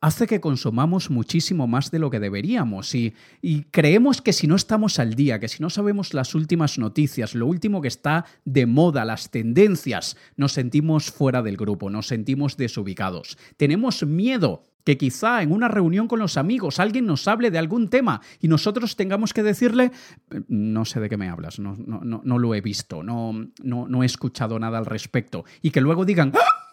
hace 0.00 0.28
que 0.28 0.40
consumamos 0.40 1.10
muchísimo 1.10 1.66
más 1.66 1.90
de 1.90 1.98
lo 1.98 2.08
que 2.08 2.20
deberíamos 2.20 2.94
y, 2.94 3.14
y, 3.42 3.64
creemos 3.64 4.22
que 4.22 4.32
si 4.32 4.46
no 4.46 4.54
estamos 4.54 5.00
al 5.00 5.14
día, 5.14 5.40
que 5.40 5.48
si 5.48 5.60
no 5.60 5.70
sabemos 5.70 6.14
las 6.14 6.36
últimas 6.36 6.78
noticias, 6.78 7.34
lo 7.34 7.46
último 7.46 7.82
que 7.82 7.88
está 7.88 8.26
de 8.44 8.66
moda, 8.66 9.04
las 9.04 9.30
tendencias, 9.30 10.16
nos 10.36 10.52
sentimos 10.52 11.10
fuera 11.10 11.42
del 11.42 11.56
grupo, 11.56 11.90
nos 11.90 12.06
sentimos 12.06 12.56
desubicados. 12.56 13.36
Tenemos 13.56 14.06
miedo 14.06 14.69
que 14.84 14.98
quizá 14.98 15.42
en 15.42 15.52
una 15.52 15.68
reunión 15.68 16.08
con 16.08 16.18
los 16.18 16.36
amigos 16.36 16.80
alguien 16.80 17.06
nos 17.06 17.26
hable 17.28 17.50
de 17.50 17.58
algún 17.58 17.88
tema 17.88 18.20
y 18.40 18.48
nosotros 18.48 18.96
tengamos 18.96 19.32
que 19.32 19.42
decirle, 19.42 19.92
no 20.48 20.84
sé 20.84 21.00
de 21.00 21.08
qué 21.08 21.16
me 21.16 21.28
hablas, 21.28 21.58
no, 21.58 21.76
no, 21.76 22.00
no, 22.02 22.20
no 22.24 22.38
lo 22.38 22.54
he 22.54 22.60
visto, 22.60 23.02
no, 23.02 23.32
no, 23.62 24.02
he 24.02 24.06
escuchado 24.06 24.58
nada 24.58 24.78
al 24.78 24.86
respecto, 24.86 25.44
y 25.62 25.70
que 25.70 25.80
luego 25.80 26.04
digan, 26.04 26.32
¡Ah! 26.34 26.70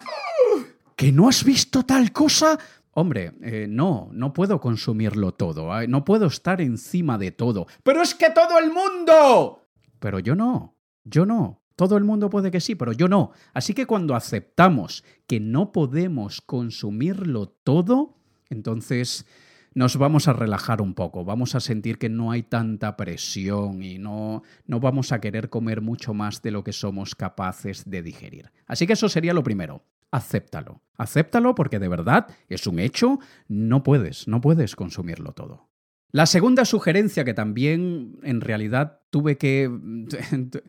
¿que 0.96 1.12
no 1.12 1.28
has 1.28 1.44
visto 1.44 1.84
tal 1.84 2.12
cosa? 2.12 2.58
Hombre, 2.92 3.34
eh, 3.42 3.68
no, 3.70 4.10
no 4.12 4.34
puedo 4.34 4.60
consumirlo 4.60 5.34
todo, 5.34 5.88
no 5.88 6.04
puedo 6.04 6.26
estar 6.26 6.62
encima 6.62 7.18
de 7.20 7.32
todo. 7.32 7.68
Pero 7.84 8.02
es 8.02 8.16
que 8.16 8.32
todo 8.32 8.58
el 8.58 8.72
mundo... 8.72 9.68
Pero 10.00 10.20
yo 10.20 10.36
no, 10.36 10.76
yo 11.04 11.26
no. 11.26 11.62
Todo 11.78 11.96
el 11.96 12.04
mundo 12.04 12.32
puede 12.32 12.50
que 12.50 12.60
sí, 12.60 12.74
pero 12.74 12.92
yo 12.92 13.08
no. 13.08 13.32
Así 13.54 13.76
que 13.76 13.86
cuando 13.86 14.16
aceptamos 14.16 15.04
que 15.28 15.40
no 15.40 15.72
podemos 15.72 16.42
consumirlo 16.42 17.50
todo, 17.64 18.18
entonces 18.50 19.28
nos 19.76 19.96
vamos 19.96 20.28
a 20.28 20.34
relajar 20.34 20.82
un 20.82 20.96
poco, 20.96 21.24
vamos 21.24 21.54
a 21.54 21.60
sentir 21.60 22.00
que 22.00 22.10
no 22.10 22.32
hay 22.32 22.42
tanta 22.42 22.98
presión 22.98 23.84
y 23.84 24.00
no, 24.00 24.42
no 24.66 24.80
vamos 24.80 25.12
a 25.12 25.22
querer 25.22 25.52
comer 25.52 25.82
mucho 25.82 26.16
más 26.16 26.42
de 26.42 26.50
lo 26.50 26.64
que 26.64 26.74
somos 26.74 27.14
capaces 27.14 27.88
de 27.88 28.02
digerir. 28.02 28.52
Así 28.66 28.88
que 28.88 28.94
eso 28.94 29.08
sería 29.08 29.36
lo 29.36 29.44
primero. 29.44 29.86
Acéptalo. 30.10 30.82
Acéptalo 30.98 31.54
porque 31.54 31.78
de 31.78 31.90
verdad 31.90 32.26
es 32.50 32.66
un 32.66 32.80
hecho, 32.80 33.20
no 33.48 33.84
puedes, 33.84 34.28
no 34.28 34.42
puedes 34.42 34.76
consumirlo 34.76 35.34
todo. 35.34 35.70
La 36.12 36.26
segunda 36.26 36.66
sugerencia 36.66 37.24
que 37.24 37.36
también 37.36 38.18
en 38.24 38.42
realidad 38.42 39.02
tuve 39.12 39.38
que 39.38 39.70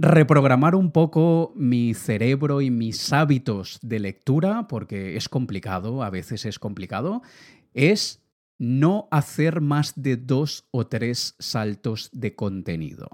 reprogramar 0.00 0.76
un 0.76 0.92
poco 0.92 1.52
mi 1.56 1.92
cerebro 1.92 2.60
y 2.60 2.70
mis 2.70 3.12
hábitos 3.12 3.80
de 3.82 3.98
lectura, 3.98 4.68
porque 4.68 5.16
es 5.16 5.28
complicado, 5.28 6.04
a 6.04 6.10
veces 6.10 6.46
es 6.46 6.60
complicado, 6.60 7.20
es 7.74 8.22
no 8.58 9.08
hacer 9.10 9.60
más 9.60 10.00
de 10.00 10.16
dos 10.16 10.68
o 10.70 10.86
tres 10.86 11.34
saltos 11.40 12.10
de 12.12 12.36
contenido. 12.36 13.08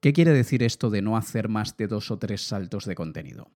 ¿Qué 0.00 0.12
quiere 0.12 0.32
decir 0.32 0.62
esto 0.62 0.90
de 0.90 1.00
no 1.00 1.16
hacer 1.16 1.48
más 1.48 1.78
de 1.78 1.86
dos 1.86 2.10
o 2.10 2.18
tres 2.18 2.42
saltos 2.42 2.84
de 2.84 2.94
contenido? 2.94 3.50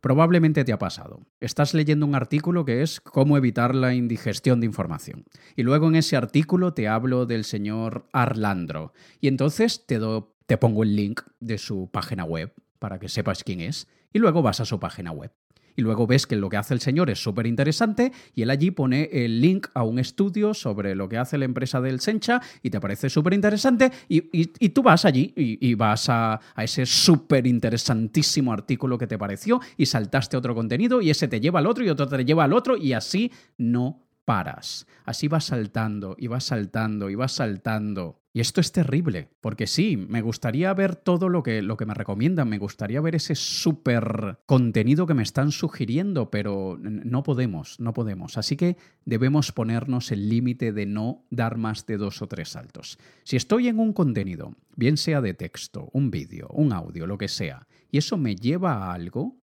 Probablemente 0.00 0.64
te 0.64 0.72
ha 0.72 0.78
pasado. 0.78 1.26
Estás 1.40 1.74
leyendo 1.74 2.06
un 2.06 2.14
artículo 2.14 2.64
que 2.64 2.82
es 2.82 3.00
cómo 3.00 3.36
evitar 3.36 3.74
la 3.74 3.94
indigestión 3.94 4.60
de 4.60 4.66
información. 4.66 5.24
Y 5.56 5.64
luego 5.64 5.88
en 5.88 5.96
ese 5.96 6.16
artículo 6.16 6.72
te 6.72 6.86
hablo 6.86 7.26
del 7.26 7.44
señor 7.44 8.06
Arlandro. 8.12 8.92
Y 9.20 9.26
entonces 9.26 9.86
te, 9.86 9.98
do, 9.98 10.35
te 10.46 10.56
pongo 10.56 10.82
el 10.82 10.96
link 10.96 11.22
de 11.40 11.58
su 11.58 11.88
página 11.90 12.24
web 12.24 12.52
para 12.78 12.98
que 12.98 13.08
sepas 13.08 13.44
quién 13.44 13.60
es 13.60 13.88
y 14.12 14.18
luego 14.18 14.42
vas 14.42 14.60
a 14.60 14.64
su 14.64 14.78
página 14.78 15.12
web. 15.12 15.32
Y 15.78 15.82
luego 15.82 16.06
ves 16.06 16.26
que 16.26 16.36
lo 16.36 16.48
que 16.48 16.56
hace 16.56 16.72
el 16.72 16.80
señor 16.80 17.10
es 17.10 17.22
súper 17.22 17.46
interesante 17.46 18.10
y 18.34 18.42
él 18.42 18.50
allí 18.50 18.70
pone 18.70 19.10
el 19.12 19.42
link 19.42 19.66
a 19.74 19.82
un 19.82 19.98
estudio 19.98 20.54
sobre 20.54 20.94
lo 20.94 21.06
que 21.06 21.18
hace 21.18 21.36
la 21.36 21.44
empresa 21.44 21.82
del 21.82 22.00
Sencha 22.00 22.40
y 22.62 22.70
te 22.70 22.80
parece 22.80 23.10
súper 23.10 23.34
interesante 23.34 23.92
y, 24.08 24.46
tú 24.70 24.82
vas 24.82 25.04
allí 25.04 25.34
y, 25.36 25.74
vas 25.74 26.08
a, 26.08 26.40
a 26.54 26.64
ese 26.64 26.86
súper 26.86 27.46
interesantísimo 27.46 28.54
artículo 28.54 28.96
que 28.96 29.06
te 29.06 29.18
pareció 29.18 29.60
y 29.76 29.84
saltaste 29.84 30.38
otro 30.38 30.54
contenido 30.54 31.02
y 31.02 31.10
ese 31.10 31.28
te 31.28 31.40
lleva 31.40 31.58
al 31.58 31.66
otro 31.66 31.84
y 31.84 31.90
otro 31.90 32.08
te 32.08 32.24
lleva 32.24 32.44
al 32.44 32.54
otro 32.54 32.78
y 32.78 32.94
así 32.94 33.30
no 33.58 34.05
paras. 34.26 34.86
Así 35.04 35.28
vas 35.28 35.44
saltando 35.44 36.16
y 36.18 36.26
vas 36.26 36.44
saltando 36.44 37.08
y 37.08 37.14
vas 37.14 37.32
saltando. 37.32 38.20
Y 38.34 38.40
esto 38.40 38.60
es 38.60 38.70
terrible, 38.70 39.30
porque 39.40 39.66
sí, 39.66 39.96
me 39.96 40.20
gustaría 40.20 40.74
ver 40.74 40.94
todo 40.94 41.30
lo 41.30 41.42
que, 41.42 41.62
lo 41.62 41.78
que 41.78 41.86
me 41.86 41.94
recomiendan, 41.94 42.50
me 42.50 42.58
gustaría 42.58 43.00
ver 43.00 43.14
ese 43.14 43.34
súper 43.34 44.40
contenido 44.44 45.06
que 45.06 45.14
me 45.14 45.22
están 45.22 45.52
sugiriendo, 45.52 46.30
pero 46.30 46.76
no 46.78 47.22
podemos, 47.22 47.80
no 47.80 47.94
podemos. 47.94 48.36
Así 48.36 48.56
que 48.56 48.76
debemos 49.06 49.52
ponernos 49.52 50.12
el 50.12 50.28
límite 50.28 50.72
de 50.72 50.84
no 50.84 51.24
dar 51.30 51.56
más 51.56 51.86
de 51.86 51.96
dos 51.96 52.20
o 52.20 52.26
tres 52.26 52.50
saltos. 52.50 52.98
Si 53.24 53.36
estoy 53.36 53.68
en 53.68 53.78
un 53.78 53.94
contenido, 53.94 54.54
bien 54.74 54.98
sea 54.98 55.22
de 55.22 55.32
texto, 55.32 55.88
un 55.94 56.10
vídeo, 56.10 56.48
un 56.50 56.74
audio, 56.74 57.06
lo 57.06 57.16
que 57.16 57.28
sea, 57.28 57.66
y 57.90 57.96
eso 57.96 58.18
me 58.18 58.36
lleva 58.36 58.74
a 58.74 58.92
algo, 58.92 59.40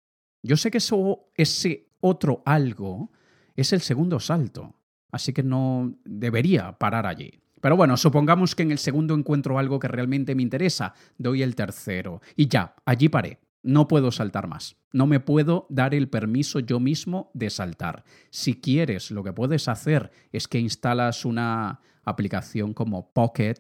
yo 0.45 0.57
sé 0.57 0.71
que 0.71 0.79
eso, 0.79 1.33
ese 1.35 1.89
otro 1.99 2.43
algo 2.45 3.11
es 3.57 3.73
el 3.73 3.81
segundo 3.81 4.21
salto. 4.21 4.75
Así 5.11 5.33
que 5.33 5.43
no 5.43 5.97
debería 6.05 6.73
parar 6.79 7.07
allí. 7.07 7.41
Pero 7.61 7.77
bueno, 7.77 7.97
supongamos 7.97 8.55
que 8.55 8.63
en 8.63 8.71
el 8.71 8.79
segundo 8.79 9.15
encuentro 9.15 9.59
algo 9.59 9.79
que 9.79 9.89
realmente 9.89 10.35
me 10.35 10.43
interesa, 10.43 10.95
doy 11.19 11.43
el 11.43 11.57
tercero 11.57 12.21
y 12.37 12.49
ya, 12.49 12.77
allí 12.85 13.09
paré. 13.09 13.41
No 13.63 13.89
puedo 13.89 14.13
saltar 14.13 14.47
más. 14.47 14.77
No 14.93 15.07
me 15.09 15.19
puedo 15.19 15.67
dar 15.71 15.93
el 15.93 16.09
permiso 16.09 16.61
yo 16.61 16.79
mismo 16.79 17.31
de 17.35 17.51
saltar. 17.51 18.05
Si 18.31 18.61
quieres, 18.61 19.11
lo 19.11 19.25
que 19.25 19.33
puedes 19.33 19.67
hacer 19.67 20.13
es 20.31 20.47
que 20.47 20.61
instalas 20.61 21.25
una 21.25 21.81
aplicación 22.05 22.75
como 22.75 23.13
Pocket, 23.13 23.57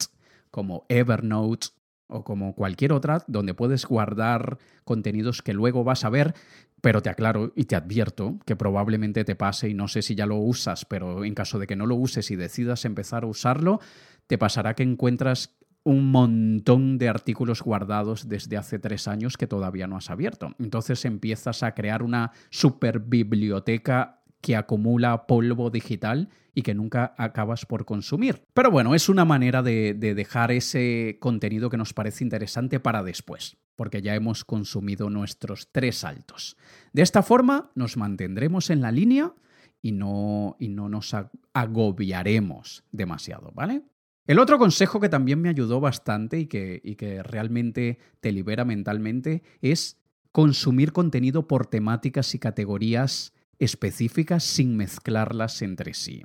como 0.53 0.87
Evernote 0.89 1.69
o 2.07 2.23
como 2.23 2.55
cualquier 2.55 2.93
otra 2.93 3.25
donde 3.27 3.55
puedes 3.55 3.85
guardar 3.85 4.59
contenidos 4.85 5.43
que 5.43 5.53
luego 5.53 5.83
vas 5.83 6.05
a 6.05 6.11
ver 6.11 6.35
pero 6.81 7.03
te 7.03 7.11
aclaro 7.11 7.53
y 7.57 7.65
te 7.65 7.77
advierto 7.77 8.39
que 8.45 8.57
probablemente 8.57 9.25
te 9.25 9.35
pase 9.35 9.69
y 9.69 9.75
no 9.75 9.89
sé 9.89 10.03
si 10.03 10.15
ya 10.15 10.27
lo 10.27 10.37
usas, 10.37 10.85
pero 10.85 11.25
en 11.25 11.35
caso 11.35 11.59
de 11.59 11.67
que 11.67 11.77
no 11.77 11.87
lo 11.87 11.97
uses 11.97 12.31
y 12.31 12.37
decidas 12.37 12.85
empezar 12.85 13.25
a 13.25 13.27
usarlo, 13.27 13.81
te 14.27 14.39
pasará 14.39 14.75
que 14.75 14.83
encuentras 14.83 15.57
un 15.85 16.11
montón 16.11 16.99
de 16.99 17.09
artículos 17.09 17.63
guardados 17.63 18.29
desde 18.29 18.57
hace 18.57 18.81
tres 18.81 19.07
años 19.07 19.37
que 19.37 19.47
todavía 19.47 19.87
no 19.87 19.97
has 19.97 20.11
abierto. 20.11 20.55
Entonces 20.59 21.05
empiezas 21.05 21.63
a 21.63 21.75
crear 21.75 22.03
una 22.03 22.33
super 22.51 22.99
biblioteca 22.99 24.21
que 24.47 24.55
acumula 24.55 25.27
polvo 25.27 25.71
digital 25.71 26.29
y 26.55 26.63
que 26.63 26.73
nunca 26.73 27.17
acabas 27.19 27.67
por 27.67 27.85
consumir. 27.85 28.45
Pero 28.55 28.71
bueno, 28.71 28.95
es 28.95 29.09
una 29.09 29.25
manera 29.25 29.61
de, 29.61 29.93
de 29.93 30.15
dejar 30.15 30.53
ese 30.53 31.17
contenido 31.19 31.69
que 31.69 31.77
nos 31.77 31.93
parece 31.93 32.23
interesante 32.23 32.79
para 32.79 33.03
después 33.03 33.57
porque 33.75 34.03
ya 34.03 34.15
hemos 34.15 34.45
consumido 34.45 35.11
nuestros 35.11 35.69
tres 35.73 35.99
saltos. 35.99 36.57
De 36.93 37.03
esta 37.03 37.25
forma 37.25 37.73
nos 37.75 37.97
mantendremos 37.97 38.71
en 38.71 38.83
la 38.83 38.93
línea 38.93 39.35
y 39.83 39.91
no, 39.91 40.57
y 40.61 40.69
no 40.69 40.89
nos 40.89 41.13
agobiaremos 41.53 42.85
demasiado, 42.93 43.51
¿vale? 43.53 43.83
El 44.29 44.39
otro 44.39 44.59
consejo 44.59 45.01
que 45.01 45.09
también 45.09 45.43
me 45.43 45.49
ayudó 45.49 45.81
bastante 45.81 46.39
y 46.39 46.47
que, 46.47 46.81
y 46.85 46.95
que 46.95 47.25
realmente 47.25 47.99
te 48.21 48.31
libera 48.31 48.65
mentalmente 48.65 49.43
es 49.61 50.01
consumir 50.31 50.93
contenido 50.93 51.49
por 51.49 51.67
temáticas 51.67 52.33
y 52.37 52.39
categorías 52.39 53.33
específicas 53.59 54.45
sin 54.45 54.77
mezclarlas 54.77 55.63
entre 55.63 55.95
sí. 55.95 56.25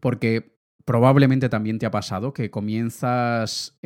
Porque 0.00 0.58
probablemente 0.84 1.48
también 1.48 1.78
te 1.78 1.86
ha 1.86 1.90
pasado 1.90 2.32
que 2.32 2.50
comienzas 2.50 3.78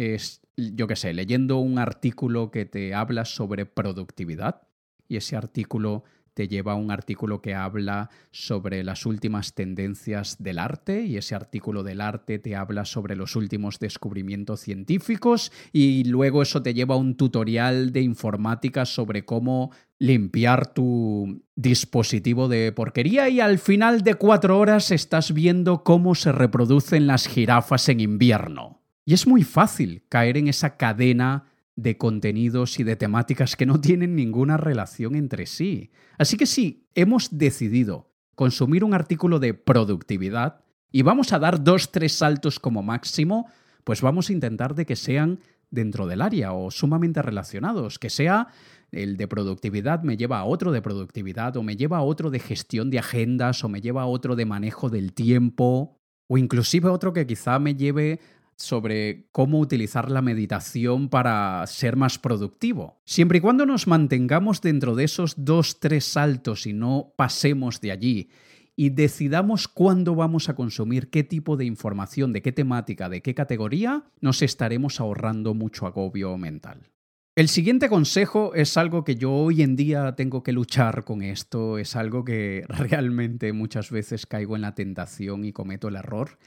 yo 0.57 0.87
qué 0.87 0.97
sé, 0.97 1.13
leyendo 1.13 1.59
un 1.59 1.79
artículo 1.79 2.51
que 2.51 2.67
te 2.67 2.95
habla 2.95 3.25
sobre 3.25 3.67
productividad 3.67 4.63
y 5.09 5.17
ese 5.17 5.37
artículo 5.37 6.05
te 6.41 6.49
lleva 6.49 6.73
a 6.73 6.77
un 6.77 6.91
artículo 6.91 7.43
que 7.43 7.55
habla 7.55 8.09
sobre 8.31 8.83
las 8.83 9.05
últimas 9.05 9.53
tendencias 9.53 10.43
del 10.43 10.59
arte 10.59 11.05
y 11.05 11.19
ese 11.19 11.35
artículo 11.35 11.83
del 11.83 12.01
arte 12.01 12.39
te 12.39 12.57
habla 12.57 12.87
sobre 12.87 13.15
los 13.15 13.37
últimos 13.37 13.79
descubrimientos 13.79 14.61
científicos 14.61 15.53
y 15.71 16.05
luego 16.05 16.41
eso 16.41 16.63
te 16.63 16.73
lleva 16.73 16.95
a 16.95 16.99
un 16.99 17.15
tutorial 17.15 17.93
de 17.93 18.01
informática 18.01 18.87
sobre 18.87 19.27
cómo 19.27 19.71
limpiar 19.99 20.73
tu 20.73 21.43
dispositivo 21.57 22.49
de 22.49 22.73
porquería 22.73 23.29
y 23.29 23.41
al 23.41 23.59
final 23.59 24.01
de 24.01 24.15
cuatro 24.15 24.59
horas 24.59 24.93
estás 24.93 25.35
viendo 25.35 25.85
cómo 25.85 26.15
se 26.15 26.33
reproducen 26.33 27.07
las 27.07 27.27
jirafas 27.27 27.91
en 27.91 28.01
invierno. 28.01 28.81
Y 29.05 29.13
es 29.13 29.27
muy 29.27 29.43
fácil 29.43 30.05
caer 30.09 30.39
en 30.39 30.49
esa 30.49 30.79
cadena 30.79 31.50
de 31.83 31.97
contenidos 31.97 32.79
y 32.79 32.85
de 32.85 32.97
temáticas 32.97 33.57
que 33.57 33.67
no 33.67 33.81
tienen 33.81 34.15
ninguna 34.15 34.57
relación 34.57 35.15
entre 35.15 35.47
sí. 35.47 35.91
Así 36.19 36.37
que 36.37 36.47
si 36.47 36.87
hemos 36.95 37.39
decidido 37.39 38.11
consumir 38.35 38.85
un 38.85 38.95
artículo 38.95 39.39
de 39.39 39.55
productividad 39.55 40.61
y 40.93 41.03
vamos 41.03 41.33
a 41.33 41.39
dar 41.39 41.63
dos, 41.63 41.91
tres 41.91 42.13
saltos 42.13 42.59
como 42.59 42.83
máximo, 42.83 43.47
pues 43.85 44.03
vamos 44.03 44.29
a 44.29 44.33
intentar 44.33 44.75
de 44.75 44.87
que 44.87 44.97
sean 44.97 45.41
dentro 45.71 46.07
del 46.07 46.21
área 46.21 46.53
o 46.53 46.71
sumamente 46.71 47.23
relacionados, 47.23 47.99
que 47.99 48.11
sea 48.11 48.49
el 48.93 49.17
de 49.17 49.29
productividad 49.29 50.03
me 50.03 50.17
lleva 50.17 50.41
a 50.41 50.45
otro 50.45 50.73
de 50.73 50.83
productividad 50.83 51.57
o 51.57 51.63
me 51.63 51.77
lleva 51.77 51.99
a 51.99 52.03
otro 52.03 52.31
de 52.31 52.41
gestión 52.41 52.91
de 52.91 52.99
agendas 52.99 53.63
o 53.63 53.69
me 53.69 53.81
lleva 53.81 54.03
a 54.03 54.07
otro 54.07 54.35
de 54.35 54.47
manejo 54.47 54.91
del 54.91 55.13
tiempo 55.13 55.97
o 56.29 56.39
inclusive 56.39 56.89
otro 56.89 57.13
que 57.13 57.27
quizá 57.27 57.59
me 57.59 57.77
lleve 57.77 58.21
sobre 58.61 59.27
cómo 59.33 59.59
utilizar 59.59 60.11
la 60.11 60.23
meditación 60.23 61.09
para 61.09 61.67
ser 61.67 61.97
más 61.97 62.19
productivo. 62.19 63.01
Siempre 63.05 63.39
y 63.39 63.41
cuando 63.41 63.65
nos 63.65 63.87
mantengamos 63.87 64.61
dentro 64.61 64.95
de 64.95 65.05
esos 65.05 65.35
dos, 65.45 65.81
tres 65.81 66.05
saltos 66.05 66.67
y 66.67 66.73
no 66.73 67.15
pasemos 67.17 67.81
de 67.81 67.93
allí 67.93 68.31
y 68.77 68.91
decidamos 68.91 69.69
cuándo 69.69 70.15
vamos 70.15 70.49
a 70.49 70.55
consumir 70.55 71.11
qué 71.11 71.25
tipo 71.25 71.57
de 71.57 71.65
información, 71.65 72.33
de 72.33 72.43
qué 72.43 72.53
temática, 72.53 73.09
de 73.09 73.23
qué 73.23 73.35
categoría, 73.35 74.05
nos 74.21 74.43
estaremos 74.43 75.01
ahorrando 75.01 75.55
mucho 75.55 75.87
agobio 75.87 76.37
mental. 76.39 76.91
El 77.37 77.49
siguiente 77.49 77.89
consejo 77.89 78.55
es 78.55 78.77
algo 78.77 79.05
que 79.05 79.17
yo 79.17 79.33
hoy 79.33 79.63
en 79.63 79.77
día 79.77 80.15
tengo 80.17 80.43
que 80.43 80.53
luchar 80.53 81.05
con 81.05 81.23
esto, 81.23 81.79
es 81.79 81.97
algo 81.97 82.25
que 82.25 82.65
realmente 82.69 83.53
muchas 83.53 83.91
veces 83.91 84.27
caigo 84.27 84.57
en 84.57 84.63
la 84.63 84.75
tentación 84.75 85.45
y 85.45 85.53
cometo 85.53 85.89
el 85.89 85.97
error, 85.97 86.39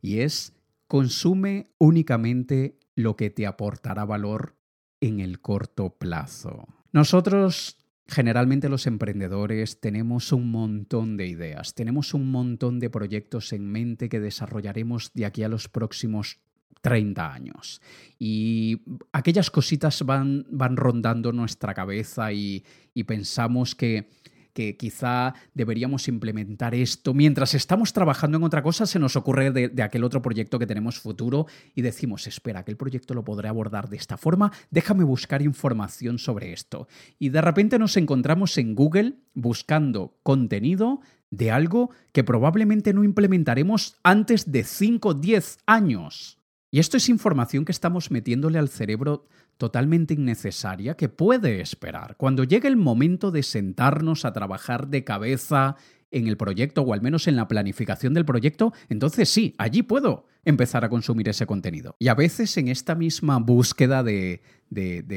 y 0.00 0.20
es 0.20 0.59
consume 0.90 1.70
únicamente 1.78 2.76
lo 2.96 3.14
que 3.14 3.30
te 3.30 3.46
aportará 3.46 4.04
valor 4.04 4.56
en 5.00 5.20
el 5.20 5.40
corto 5.40 5.96
plazo. 5.96 6.66
Nosotros 6.90 7.76
Generalmente 8.08 8.68
los 8.68 8.88
emprendedores 8.88 9.80
tenemos 9.80 10.32
un 10.32 10.50
montón 10.50 11.16
de 11.16 11.28
ideas, 11.28 11.76
tenemos 11.76 12.12
un 12.12 12.32
montón 12.32 12.80
de 12.80 12.90
proyectos 12.90 13.52
en 13.52 13.70
mente 13.70 14.08
que 14.08 14.18
desarrollaremos 14.18 15.12
de 15.14 15.26
aquí 15.26 15.44
a 15.44 15.48
los 15.48 15.68
próximos 15.68 16.40
30 16.80 17.32
años. 17.32 17.80
Y 18.18 18.82
aquellas 19.12 19.48
cositas 19.52 20.02
van, 20.02 20.44
van 20.50 20.76
rondando 20.76 21.30
nuestra 21.30 21.72
cabeza 21.72 22.32
y, 22.32 22.64
y 22.94 23.04
pensamos 23.04 23.76
que 23.76 24.10
que 24.52 24.76
quizá 24.76 25.34
deberíamos 25.54 26.08
implementar 26.08 26.74
esto. 26.74 27.14
Mientras 27.14 27.54
estamos 27.54 27.92
trabajando 27.92 28.38
en 28.38 28.44
otra 28.44 28.62
cosa, 28.62 28.86
se 28.86 28.98
nos 28.98 29.16
ocurre 29.16 29.50
de, 29.50 29.82
aquel 29.82 30.04
otro 30.04 30.22
proyecto 30.22 30.58
que 30.58 30.66
tenemos 30.66 30.98
futuro 30.98 31.46
y 31.74 31.82
decimos, 31.82 32.26
espera, 32.26 32.60
aquel 32.60 32.76
proyecto 32.76 33.14
lo 33.14 33.24
podré 33.24 33.48
abordar 33.48 33.88
de 33.88 33.96
esta 33.96 34.16
forma, 34.16 34.52
déjame 34.70 35.04
buscar 35.04 35.42
información 35.42 36.18
sobre 36.18 36.52
esto. 36.52 36.88
Y 37.18 37.28
de 37.28 37.40
repente 37.40 37.78
nos 37.78 37.96
encontramos 37.96 38.56
en 38.58 38.74
Google 38.74 39.14
buscando 39.34 40.18
contenido 40.22 41.00
de 41.30 41.50
algo 41.50 41.90
que 42.12 42.24
probablemente 42.24 42.92
no 42.92 43.04
implementaremos 43.04 43.96
antes 44.02 44.50
de 44.50 44.64
5 44.64 45.08
o 45.08 45.14
10 45.14 45.58
años. 45.66 46.39
Y 46.70 46.78
esto 46.78 46.96
es 46.96 47.08
información 47.08 47.64
que 47.64 47.72
estamos 47.72 48.10
metiéndole 48.10 48.58
al 48.58 48.68
cerebro 48.68 49.26
totalmente 49.56 50.14
innecesaria 50.14 50.96
que 50.96 51.08
puede 51.08 51.60
esperar. 51.60 52.16
Cuando 52.16 52.44
llegue 52.44 52.68
el 52.68 52.76
momento 52.76 53.30
de 53.30 53.42
sentarnos 53.42 54.24
a 54.24 54.32
trabajar 54.32 54.88
de 54.88 55.04
cabeza 55.04 55.76
en 56.12 56.28
el 56.28 56.36
proyecto 56.36 56.82
o 56.82 56.92
al 56.92 57.02
menos 57.02 57.28
en 57.28 57.36
la 57.36 57.48
planificación 57.48 58.14
del 58.14 58.24
proyecto, 58.24 58.72
entonces 58.88 59.28
sí, 59.28 59.54
allí 59.58 59.82
puedo 59.82 60.26
empezar 60.44 60.84
a 60.84 60.88
consumir 60.88 61.28
ese 61.28 61.46
contenido. 61.46 61.96
Y 61.98 62.08
a 62.08 62.14
veces 62.14 62.56
en 62.56 62.68
esta 62.68 62.94
misma 62.94 63.38
búsqueda 63.38 64.02
de, 64.02 64.40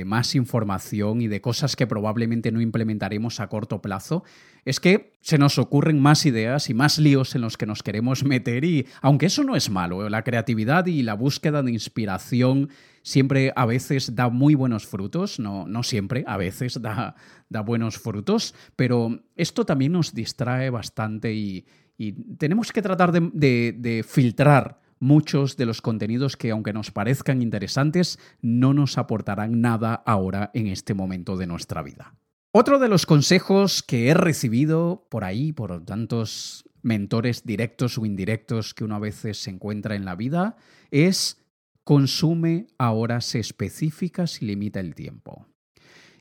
más 0.05 0.35
información 0.35 1.21
y 1.21 1.27
de 1.27 1.41
cosas 1.41 1.75
que 1.75 1.87
probablemente 1.87 2.51
no 2.51 2.61
implementaremos 2.61 3.39
a 3.39 3.47
corto 3.47 3.81
plazo, 3.81 4.23
es 4.65 4.79
que 4.79 5.13
se 5.21 5.37
nos 5.37 5.57
ocurren 5.57 5.99
más 5.99 6.25
ideas 6.25 6.69
y 6.69 6.73
más 6.73 6.99
líos 6.99 7.35
en 7.35 7.41
los 7.41 7.57
que 7.57 7.65
nos 7.65 7.83
queremos 7.83 8.23
meter 8.23 8.65
y 8.65 8.87
aunque 9.01 9.27
eso 9.27 9.43
no 9.43 9.55
es 9.55 9.69
malo, 9.69 10.07
la 10.09 10.23
creatividad 10.23 10.85
y 10.85 11.03
la 11.03 11.13
búsqueda 11.13 11.63
de 11.63 11.71
inspiración 11.71 12.69
siempre 13.01 13.53
a 13.55 13.65
veces 13.65 14.15
da 14.15 14.29
muy 14.29 14.55
buenos 14.55 14.87
frutos, 14.87 15.39
no, 15.39 15.67
no 15.67 15.83
siempre, 15.83 16.23
a 16.27 16.37
veces 16.37 16.81
da, 16.81 17.15
da 17.49 17.61
buenos 17.61 17.97
frutos, 17.97 18.55
pero 18.75 19.23
esto 19.35 19.65
también 19.65 19.91
nos 19.91 20.13
distrae 20.13 20.69
bastante 20.69 21.33
y, 21.33 21.65
tenemos 22.37 22.73
que 22.73 22.81
tratar 22.81 23.13
de 23.13 24.05
filtrar 24.05 24.81
muchos 25.03 25.57
de 25.57 25.65
los 25.65 25.81
contenidos 25.81 26.37
que, 26.37 26.51
aunque 26.51 26.73
nos 26.73 26.91
parezcan 26.91 27.41
interesantes, 27.41 28.19
no 28.41 28.73
nos 28.73 28.97
aportarán 28.97 29.61
nada 29.61 29.93
ahora 30.05 30.49
en 30.53 30.67
este 30.67 30.93
momento 30.93 31.35
de 31.37 31.45
nuestra 31.45 31.81
vida. 31.83 32.15
Otro 32.55 32.77
de 32.77 32.87
los 32.87 33.07
consejos 33.07 33.81
que 33.81 34.09
he 34.09 34.13
recibido 34.13 35.07
por 35.09 35.23
ahí, 35.23 35.51
por 35.51 35.83
tantos 35.85 36.69
mentores 36.83 37.45
directos 37.45 37.97
o 37.97 38.05
indirectos 38.05 38.75
que 38.75 38.83
uno 38.83 38.95
a 38.95 38.99
veces 38.99 39.39
se 39.39 39.49
encuentra 39.49 39.95
en 39.95 40.05
la 40.05 40.15
vida, 40.15 40.55
es 40.91 41.43
consume 41.83 42.67
a 42.77 42.91
horas 42.91 43.33
específicas 43.33 44.39
y 44.39 44.45
limita 44.45 44.79
el 44.79 44.93
tiempo. 44.93 45.47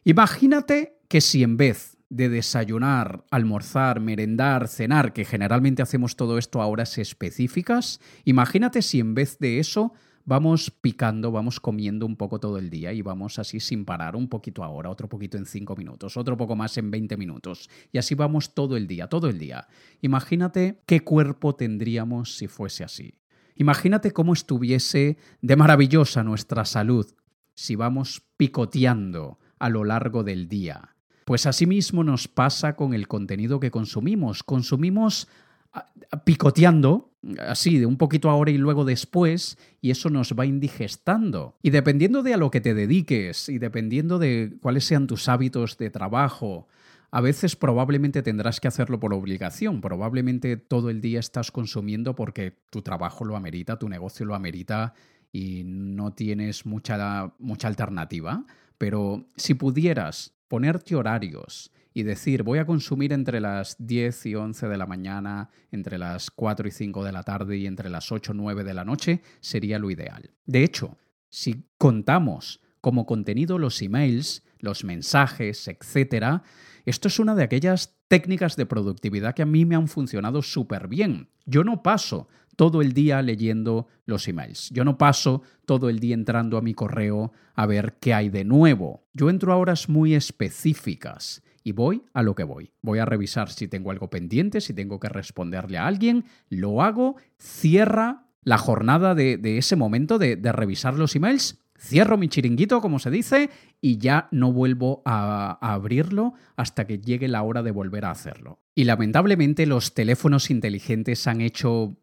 Imagínate 0.04 1.02
que 1.06 1.20
si 1.20 1.42
en 1.42 1.58
vez 1.58 1.98
de 2.08 2.30
desayunar, 2.30 3.26
almorzar, 3.30 4.00
merendar, 4.00 4.68
cenar, 4.68 5.12
que 5.12 5.26
generalmente 5.26 5.82
hacemos 5.82 6.16
todo 6.16 6.38
esto 6.38 6.62
a 6.62 6.66
horas 6.66 6.96
específicas, 6.96 8.00
imagínate 8.24 8.80
si 8.80 9.00
en 9.00 9.14
vez 9.14 9.38
de 9.38 9.58
eso 9.58 9.92
vamos 10.24 10.70
picando, 10.70 11.32
vamos 11.32 11.60
comiendo 11.60 12.06
un 12.06 12.16
poco 12.16 12.38
todo 12.38 12.58
el 12.58 12.70
día 12.70 12.92
y 12.92 13.02
vamos 13.02 13.38
así 13.38 13.60
sin 13.60 13.84
parar, 13.84 14.16
un 14.16 14.28
poquito 14.28 14.64
ahora, 14.64 14.90
otro 14.90 15.08
poquito 15.08 15.36
en 15.36 15.46
cinco 15.46 15.76
minutos, 15.76 16.16
otro 16.16 16.36
poco 16.36 16.56
más 16.56 16.76
en 16.78 16.90
20 16.90 17.16
minutos. 17.16 17.68
Y 17.92 17.98
así 17.98 18.14
vamos 18.14 18.54
todo 18.54 18.76
el 18.76 18.86
día, 18.86 19.08
todo 19.08 19.28
el 19.28 19.38
día. 19.38 19.68
Imagínate 20.00 20.82
qué 20.86 21.00
cuerpo 21.00 21.54
tendríamos 21.54 22.36
si 22.36 22.46
fuese 22.46 22.84
así. 22.84 23.14
Imagínate 23.56 24.12
cómo 24.12 24.32
estuviese 24.32 25.18
de 25.40 25.56
maravillosa 25.56 26.22
nuestra 26.24 26.64
salud 26.64 27.06
si 27.54 27.76
vamos 27.76 28.22
picoteando 28.36 29.38
a 29.58 29.68
lo 29.68 29.84
largo 29.84 30.24
del 30.24 30.48
día. 30.48 30.96
Pues 31.24 31.46
asimismo 31.46 32.02
nos 32.02 32.28
pasa 32.28 32.74
con 32.74 32.94
el 32.94 33.06
contenido 33.06 33.60
que 33.60 33.70
consumimos. 33.70 34.42
Consumimos 34.42 35.28
ah, 35.72 35.92
picoteando, 36.24 37.11
así, 37.38 37.78
de 37.78 37.86
un 37.86 37.96
poquito 37.96 38.30
ahora 38.30 38.50
y 38.50 38.58
luego 38.58 38.84
después, 38.84 39.58
y 39.80 39.90
eso 39.90 40.10
nos 40.10 40.34
va 40.38 40.46
indigestando. 40.46 41.56
Y 41.62 41.70
dependiendo 41.70 42.22
de 42.22 42.34
a 42.34 42.36
lo 42.36 42.50
que 42.50 42.60
te 42.60 42.74
dediques 42.74 43.48
y 43.48 43.58
dependiendo 43.58 44.18
de 44.18 44.56
cuáles 44.60 44.84
sean 44.84 45.06
tus 45.06 45.28
hábitos 45.28 45.78
de 45.78 45.90
trabajo, 45.90 46.66
a 47.10 47.20
veces 47.20 47.56
probablemente 47.56 48.22
tendrás 48.22 48.58
que 48.58 48.68
hacerlo 48.68 48.98
por 48.98 49.12
obligación, 49.12 49.80
probablemente 49.80 50.56
todo 50.56 50.88
el 50.88 51.00
día 51.00 51.20
estás 51.20 51.50
consumiendo 51.50 52.14
porque 52.14 52.56
tu 52.70 52.80
trabajo 52.80 53.24
lo 53.24 53.36
amerita, 53.36 53.78
tu 53.78 53.88
negocio 53.88 54.24
lo 54.24 54.34
amerita 54.34 54.94
y 55.30 55.62
no 55.64 56.14
tienes 56.14 56.64
mucha, 56.64 57.34
mucha 57.38 57.68
alternativa. 57.68 58.44
Pero 58.78 59.26
si 59.36 59.54
pudieras 59.54 60.34
ponerte 60.48 60.96
horarios 60.96 61.70
y 61.94 62.02
decir 62.02 62.42
voy 62.42 62.58
a 62.58 62.66
consumir 62.66 63.12
entre 63.12 63.40
las 63.40 63.76
10 63.78 64.26
y 64.26 64.34
11 64.34 64.68
de 64.68 64.76
la 64.76 64.86
mañana, 64.86 65.50
entre 65.70 65.98
las 65.98 66.30
4 66.30 66.68
y 66.68 66.70
5 66.70 67.04
de 67.04 67.12
la 67.12 67.22
tarde 67.22 67.56
y 67.56 67.66
entre 67.66 67.90
las 67.90 68.10
8 68.12 68.32
y 68.32 68.36
9 68.36 68.64
de 68.64 68.74
la 68.74 68.84
noche 68.84 69.22
sería 69.40 69.78
lo 69.78 69.90
ideal. 69.90 70.30
De 70.46 70.64
hecho, 70.64 70.96
si 71.28 71.66
contamos 71.78 72.60
como 72.80 73.06
contenido 73.06 73.58
los 73.58 73.80
emails, 73.80 74.42
los 74.58 74.84
mensajes, 74.84 75.68
etc., 75.68 76.42
esto 76.84 77.08
es 77.08 77.18
una 77.20 77.34
de 77.34 77.44
aquellas 77.44 77.96
técnicas 78.08 78.56
de 78.56 78.66
productividad 78.66 79.34
que 79.34 79.42
a 79.42 79.46
mí 79.46 79.64
me 79.64 79.76
han 79.76 79.86
funcionado 79.86 80.42
súper 80.42 80.88
bien. 80.88 81.28
Yo 81.46 81.62
no 81.62 81.82
paso 81.82 82.28
todo 82.56 82.82
el 82.82 82.92
día 82.92 83.22
leyendo 83.22 83.86
los 84.04 84.28
emails. 84.28 84.68
Yo 84.70 84.84
no 84.84 84.98
paso 84.98 85.42
todo 85.64 85.88
el 85.88 86.00
día 86.00 86.14
entrando 86.14 86.58
a 86.58 86.62
mi 86.62 86.74
correo 86.74 87.32
a 87.54 87.66
ver 87.66 87.98
qué 88.00 88.14
hay 88.14 88.28
de 88.28 88.44
nuevo. 88.44 89.06
Yo 89.12 89.30
entro 89.30 89.52
a 89.52 89.56
horas 89.56 89.88
muy 89.88 90.14
específicas 90.14 91.42
y 91.64 91.72
voy 91.72 92.02
a 92.12 92.22
lo 92.22 92.34
que 92.34 92.44
voy. 92.44 92.72
Voy 92.82 92.98
a 92.98 93.04
revisar 93.04 93.50
si 93.50 93.68
tengo 93.68 93.90
algo 93.90 94.10
pendiente, 94.10 94.60
si 94.60 94.74
tengo 94.74 95.00
que 95.00 95.08
responderle 95.08 95.78
a 95.78 95.86
alguien, 95.86 96.24
lo 96.48 96.82
hago, 96.82 97.16
cierra 97.38 98.26
la 98.44 98.58
jornada 98.58 99.14
de, 99.14 99.38
ese 99.58 99.76
momento 99.76 100.18
de, 100.18 100.36
de 100.36 100.52
revisar 100.52 100.94
los 100.94 101.14
emails 101.14 101.62
cierro 101.82 102.16
mi 102.16 102.28
chiringuito, 102.28 102.80
como 102.80 102.98
se 102.98 103.10
dice, 103.10 103.50
y 103.80 103.98
ya 103.98 104.28
no 104.30 104.52
vuelvo 104.52 105.02
a, 105.04 105.58
abrirlo 105.60 106.34
hasta 106.56 106.86
que 106.86 106.98
llegue 106.98 107.28
la 107.28 107.42
hora 107.42 107.62
de 107.62 107.72
volver 107.72 108.04
a 108.04 108.10
hacerlo. 108.10 108.60
Y 108.74 108.84
lamentablemente 108.84 109.66
los 109.66 109.94
teléfonos 109.94 110.50
inteligentes 110.50 111.26
han 111.26 111.40
hecho 111.40 111.96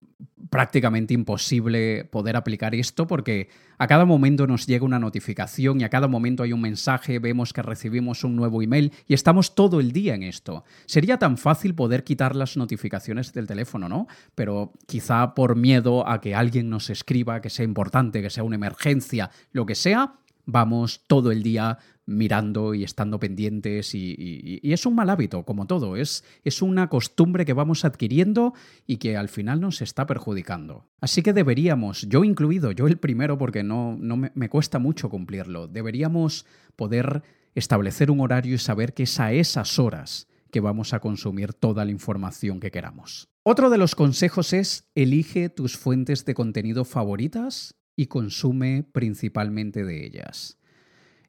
prácticamente 0.49 1.13
imposible 1.13 2.05
poder 2.05 2.36
aplicar 2.36 2.73
esto 2.75 3.08
porque 3.08 3.49
a 3.77 3.88
cada 3.88 4.05
momento 4.05 4.47
nos 4.47 4.65
llega 4.65 4.86
una 4.86 4.99
notificación 4.99 5.79
y 5.79 5.84
a 5.84 5.89
cada 5.89 6.08
momento 6.08 6.43
hay 6.43 6.53
un 6.53 6.62
mensaje, 6.62 7.19
vemos 7.19 7.53
que 7.53 7.62
recibimos 7.62 8.23
un 8.23 8.36
nuevo 8.36 8.62
email 8.62 8.91
y 9.08 9.13
estamos 9.13 9.55
todo 9.55 9.79
el 9.79 9.91
día 9.91 10.15
en 10.15 10.23
esto. 10.23 10.63
Sería 10.86 11.17
tan 11.17 11.38
fácil 11.38 11.75
poder 11.75 12.03
quitar 12.03 12.36
las 12.36 12.58
notificaciones 12.58 13.32
del 13.34 13.47
teléfono, 13.47 13.88
¿no? 13.88 14.08
Pero 14.36 14.73
quizá 14.88 15.36
por 15.36 15.55
miedo 15.55 16.08
a 16.08 16.19
que 16.19 16.36
alguien 16.36 16.69
nos 16.69 16.89
escriba, 16.89 17.41
que 17.41 17.49
sea 17.49 17.65
importante, 17.65 18.21
que 18.21 18.29
sea 18.29 18.43
una 18.43 18.55
emergencia, 18.55 19.29
lo 19.51 19.65
que 19.65 19.75
sea, 19.75 20.15
vamos 20.52 21.04
todo 21.08 21.32
el 21.32 21.44
día 21.44 21.78
mirando 22.06 22.74
y 22.74 22.84
estando 22.84 23.20
pendientes 23.20 23.94
y, 23.94 24.60
es 24.64 24.86
un 24.86 24.96
mal 24.96 25.10
hábito, 25.10 25.44
como 25.44 25.68
todo, 25.68 25.96
es, 25.96 26.24
es 26.44 26.62
una 26.62 26.90
costumbre 26.90 27.46
que 27.46 27.54
vamos 27.54 27.86
adquiriendo 27.86 28.54
y 28.88 28.98
que 28.98 29.16
al 29.16 29.30
final 29.30 29.62
nos 29.62 29.82
está 29.82 30.06
perjudicando. 30.08 30.88
Así 31.02 31.22
que 31.22 31.34
deberíamos, 31.34 32.02
yo 32.10 32.24
incluido, 32.24 32.72
yo 32.72 32.88
el 32.88 32.98
primero 32.98 33.38
porque 33.38 33.64
no, 33.64 33.96
no 34.00 34.18
me, 34.18 34.32
me 34.34 34.50
cuesta 34.50 34.80
mucho 34.80 35.10
cumplirlo, 35.10 35.68
deberíamos 35.68 36.46
poder 36.76 37.22
establecer 37.54 38.10
un 38.10 38.22
horario 38.22 38.56
y 38.56 38.60
saber 38.60 38.94
que 38.94 39.04
es 39.04 39.20
a 39.20 39.32
esas 39.32 39.78
horas 39.78 40.28
que 40.52 40.62
vamos 40.62 40.94
a 40.94 41.00
consumir 41.00 41.54
toda 41.54 41.86
la 41.86 41.92
información 41.92 42.60
que 42.60 42.72
queramos. 42.72 43.30
Otro 43.44 43.70
de 43.70 43.78
los 43.78 43.96
consejos 43.96 44.54
es 44.54 44.90
elige 44.96 45.50
tus 45.50 45.78
fuentes 45.78 46.26
de 46.26 46.34
contenido 46.34 46.86
favoritas 46.86 47.76
y 47.95 48.08
consume 48.08 48.84
principalmente 48.91 49.84
de 49.84 50.06
ellas. 50.06 50.58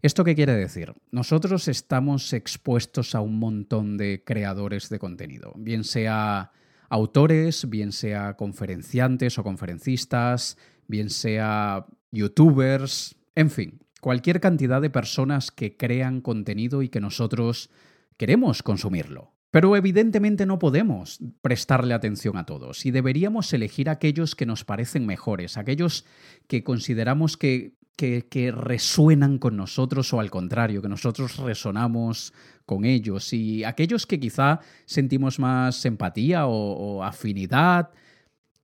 ¿Esto 0.03 0.25
qué 0.25 0.35
quiere 0.35 0.55
decir? 0.55 0.94
Nosotros 1.11 1.68
estamos 1.68 2.33
expuestos 2.33 3.14
a 3.14 3.20
un 3.20 3.38
montón 3.38 3.99
de 3.99 4.23
creadores 4.25 4.88
de 4.88 4.99
contenido, 4.99 5.53
bien 5.57 5.85
sea 5.85 6.53
autores, 6.88 7.68
bien 7.68 7.92
sea 7.92 8.35
conferenciantes 8.37 9.38
o 9.38 9.42
conferencistas, 9.42 10.57
bien 10.88 11.11
sea 11.11 11.87
youtubers, 12.11 13.16
en 13.35 13.51
fin, 13.51 13.81
cualquier 14.01 14.40
cantidad 14.40 14.81
de 14.81 14.90
personas 14.90 15.51
que 15.51 15.77
crean 15.77 16.20
contenido 16.20 16.83
y 16.83 16.88
que 16.88 17.01
nosotros 17.01 17.70
queremos 18.16 18.62
consumirlo. 18.62 19.33
Pero 19.51 19.77
evidentemente 19.77 20.47
no 20.47 20.59
podemos 20.59 21.19
prestarle 21.43 21.95
atención 21.95 22.37
a 22.37 22.47
todos 22.47 22.87
y 22.87 22.93
deberíamos 22.93 23.53
elegir 23.53 23.89
aquellos 23.89 24.37
que 24.37 24.47
nos 24.47 24.65
parecen 24.65 25.07
mejores, 25.07 25.57
aquellos 25.57 26.05
que 26.47 26.63
consideramos 26.63 27.37
que, 27.37 27.75
que, 27.97 28.53
resuenan 28.53 29.39
con 29.39 29.57
nosotros 29.57 30.13
o 30.15 30.21
al 30.21 30.31
contrario, 30.31 30.83
que 30.83 30.89
nosotros 30.89 31.37
resonamos 31.39 32.33
con 32.65 32.85
ellos 32.85 33.33
y 33.33 33.65
aquellos 33.65 34.07
que 34.07 34.21
quizá 34.21 34.61
sentimos 34.87 35.39
más 35.39 35.85
empatía 35.85 36.47
o 36.47 37.03
afinidad 37.03 37.91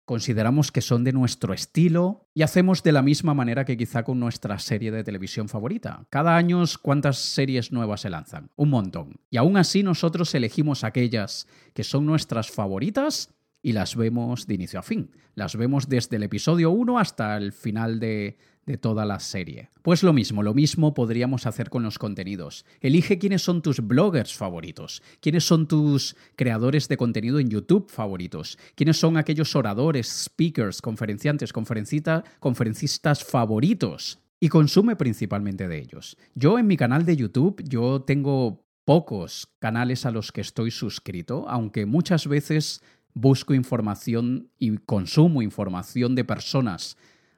consideramos 0.07 0.73
que 0.73 0.81
son 0.81 1.05
de 1.05 1.13
nuestro 1.13 1.53
estilo 1.53 2.29
y 2.33 2.43
hacemos 2.43 2.83
de 2.83 2.93
la 2.93 3.03
misma 3.03 3.35
manera 3.35 3.65
que 3.65 3.77
quizá 3.77 4.05
con 4.05 4.19
nuestra 4.19 4.59
serie 4.59 4.93
de 4.93 5.05
televisión 5.05 5.49
favorita. 5.49 6.07
Cada 6.11 6.37
año, 6.37 6.63
¿cuántas 6.81 7.19
series 7.19 7.73
nuevas 7.73 8.01
se 8.03 8.11
lanzan? 8.11 8.51
Un 8.57 8.71
montón. 8.71 9.21
Y 9.31 9.37
aún 9.37 9.57
así 9.57 9.83
nosotros 9.83 10.35
elegimos 10.35 10.85
aquellas 10.85 11.49
que 11.75 11.85
son 11.85 12.07
nuestras 12.07 12.51
favoritas 12.51 13.35
y 13.63 13.73
las 13.73 13.97
vemos 13.97 14.47
de 14.47 14.55
inicio 14.55 14.79
a 14.79 14.83
fin. 14.83 15.11
Las 15.35 15.57
vemos 15.57 15.89
desde 15.89 16.17
el 16.17 16.23
episodio 16.23 16.71
1 16.71 16.99
hasta 17.01 17.37
el 17.37 17.53
final 17.53 17.99
de, 17.99 18.39
de 18.67 18.77
toda 18.77 19.05
la 19.05 19.21
serie. 19.21 19.71
Pues 19.83 20.03
lo 20.03 20.13
mismo, 20.13 20.43
lo 20.43 20.53
mismo 20.53 20.93
podríamos 20.93 21.47
hacer 21.47 21.71
con 21.71 21.85
los 21.85 21.99
contenidos. 21.99 22.67
Elige 22.81 23.19
quiénes 23.19 23.43
son 23.43 23.63
tus 23.63 23.81
bloggers 23.81 24.35
favoritos, 24.35 25.03
quiénes 25.21 25.45
son 25.45 25.69
tus 25.69 26.17
creadores 26.35 26.89
de 26.89 26.97
contenido 26.97 27.39
en 27.39 27.49
YouTube 27.49 27.89
favoritos, 27.89 28.59
quiénes 28.75 28.99
son 28.99 29.17
aquellos 29.17 29.55
oradores, 29.55 30.09
speakers, 30.25 30.83
conferenciantes, 30.83 31.53
conferencistas 31.53 33.25
favoritos 33.25 34.19
y 34.41 34.49
consume 34.49 34.97
principalmente 34.97 35.69
de 35.69 35.79
ellos. 35.79 36.17
Yo 36.35 36.59
en 36.59 36.67
mi 36.67 36.77
canal 36.77 37.07
de 37.07 37.17
YouTube, 37.17 37.63
yo 37.65 38.03
tengo 38.03 38.67
pocos 38.85 39.49
canales 39.59 40.07
a 40.07 40.11
los 40.11 40.33
que 40.33 40.41
estoy 40.41 40.71
suscrito, 40.71 41.49
aunque 41.49 41.87
muchas 41.87 42.27
veces 42.27 42.83
busco 43.15 43.55
información 43.55 44.51
y 44.59 44.77
consumo 44.77 45.41
información 45.41 46.15
de 46.15 46.25
personas 46.25 46.97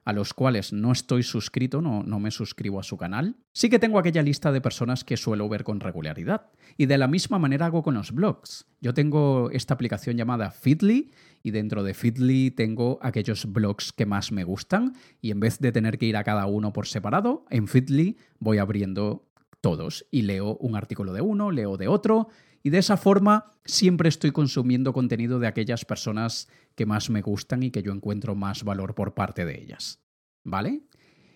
a 0.08 0.14
los 0.14 0.32
cuales 0.32 0.72
no 0.72 0.90
estoy 0.90 1.22
suscrito, 1.22 1.82
no, 1.82 2.02
no 2.02 2.18
me 2.18 2.30
suscribo 2.30 2.80
a 2.80 2.82
su 2.82 2.96
canal, 2.96 3.36
sí 3.52 3.68
que 3.68 3.78
tengo 3.78 3.98
aquella 3.98 4.22
lista 4.22 4.50
de 4.50 4.62
personas 4.62 5.04
que 5.04 5.18
suelo 5.18 5.50
ver 5.50 5.64
con 5.64 5.80
regularidad. 5.80 6.46
Y 6.78 6.86
de 6.86 6.96
la 6.96 7.08
misma 7.08 7.38
manera 7.38 7.66
hago 7.66 7.82
con 7.82 7.92
los 7.92 8.12
blogs. 8.12 8.64
Yo 8.80 8.94
tengo 8.94 9.50
esta 9.50 9.74
aplicación 9.74 10.16
llamada 10.16 10.50
Feedly 10.50 11.10
y 11.42 11.50
dentro 11.50 11.82
de 11.82 11.92
Feedly 11.92 12.50
tengo 12.52 12.98
aquellos 13.02 13.52
blogs 13.52 13.92
que 13.92 14.06
más 14.06 14.32
me 14.32 14.44
gustan 14.44 14.94
y 15.20 15.30
en 15.30 15.40
vez 15.40 15.58
de 15.58 15.72
tener 15.72 15.98
que 15.98 16.06
ir 16.06 16.16
a 16.16 16.24
cada 16.24 16.46
uno 16.46 16.72
por 16.72 16.86
separado, 16.86 17.44
en 17.50 17.68
Feedly 17.68 18.16
voy 18.38 18.56
abriendo 18.56 19.28
todos 19.60 20.06
y 20.10 20.22
leo 20.22 20.56
un 20.56 20.74
artículo 20.74 21.12
de 21.12 21.20
uno, 21.20 21.50
leo 21.50 21.76
de 21.76 21.88
otro 21.88 22.28
y 22.62 22.70
de 22.70 22.78
esa 22.78 22.96
forma 22.96 23.54
siempre 23.64 24.08
estoy 24.08 24.30
consumiendo 24.30 24.92
contenido 24.92 25.38
de 25.38 25.46
aquellas 25.46 25.84
personas 25.84 26.48
que 26.74 26.86
más 26.86 27.10
me 27.10 27.22
gustan 27.22 27.62
y 27.62 27.70
que 27.70 27.82
yo 27.82 27.92
encuentro 27.92 28.34
más 28.34 28.64
valor 28.64 28.94
por 28.94 29.14
parte 29.14 29.44
de 29.44 29.60
ellas. 29.60 30.00
¿Vale? 30.44 30.82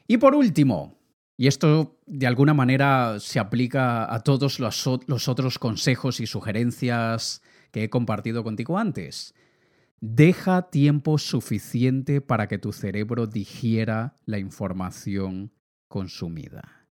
Y 0.07 0.19
por 0.19 0.35
último, 0.35 0.99
y 1.37 1.47
esto 1.47 1.99
de 2.07 2.27
alguna 2.27 2.55
manera 2.55 3.19
se 3.19 3.39
aplica 3.39 4.13
a 4.13 4.21
todos 4.21 4.61
los, 4.61 4.89
los 5.07 5.29
otros 5.29 5.59
consejos 5.59 6.21
y 6.21 6.27
sugerencias 6.27 7.43
que 7.71 7.85
he 7.85 7.91
compartido 7.91 8.45
contigo 8.45 8.79
antes. 8.79 9.35
Deja 10.01 10.71
tiempo 10.71 11.19
suficiente 11.19 12.21
para 12.21 12.49
que 12.49 12.59
tu 12.59 12.73
cerebro 12.73 13.27
digiera 13.27 14.17
la 14.25 14.39
información 14.39 15.53
consumida. 15.89 16.82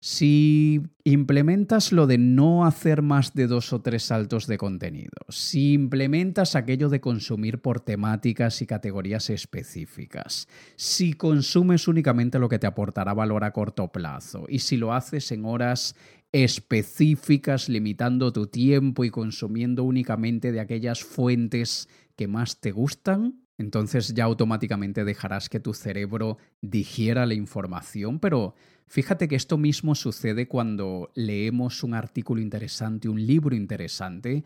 Si 0.00 0.82
implementas 1.04 1.90
lo 1.90 2.06
de 2.06 2.18
no 2.18 2.66
hacer 2.66 3.02
más 3.02 3.32
de 3.34 3.46
dos 3.46 3.72
o 3.72 3.80
tres 3.80 4.04
saltos 4.04 4.46
de 4.46 4.58
contenido, 4.58 5.10
si 5.28 5.72
implementas 5.72 6.54
aquello 6.54 6.88
de 6.88 7.00
consumir 7.00 7.60
por 7.60 7.80
temáticas 7.80 8.60
y 8.62 8.66
categorías 8.66 9.30
específicas, 9.30 10.48
si 10.76 11.14
consumes 11.14 11.88
únicamente 11.88 12.38
lo 12.38 12.48
que 12.48 12.58
te 12.58 12.66
aportará 12.66 13.14
valor 13.14 13.42
a 13.44 13.52
corto 13.52 13.88
plazo 13.88 14.44
y 14.48 14.60
si 14.60 14.76
lo 14.76 14.92
haces 14.92 15.32
en 15.32 15.44
horas 15.44 15.96
específicas, 16.32 17.68
limitando 17.68 18.32
tu 18.32 18.46
tiempo 18.46 19.04
y 19.04 19.10
consumiendo 19.10 19.84
únicamente 19.84 20.52
de 20.52 20.60
aquellas 20.60 21.02
fuentes 21.02 21.88
que 22.16 22.28
más 22.28 22.60
te 22.60 22.72
gustan, 22.72 23.46
entonces 23.58 24.12
ya 24.12 24.24
automáticamente 24.24 25.04
dejarás 25.04 25.48
que 25.48 25.60
tu 25.60 25.72
cerebro 25.72 26.36
digiera 26.60 27.24
la 27.24 27.34
información, 27.34 28.18
pero 28.18 28.54
Fíjate 28.86 29.26
que 29.28 29.36
esto 29.36 29.58
mismo 29.58 29.94
sucede 29.94 30.46
cuando 30.46 31.10
leemos 31.14 31.82
un 31.82 31.94
artículo 31.94 32.40
interesante, 32.40 33.08
un 33.08 33.24
libro 33.26 33.54
interesante. 33.54 34.44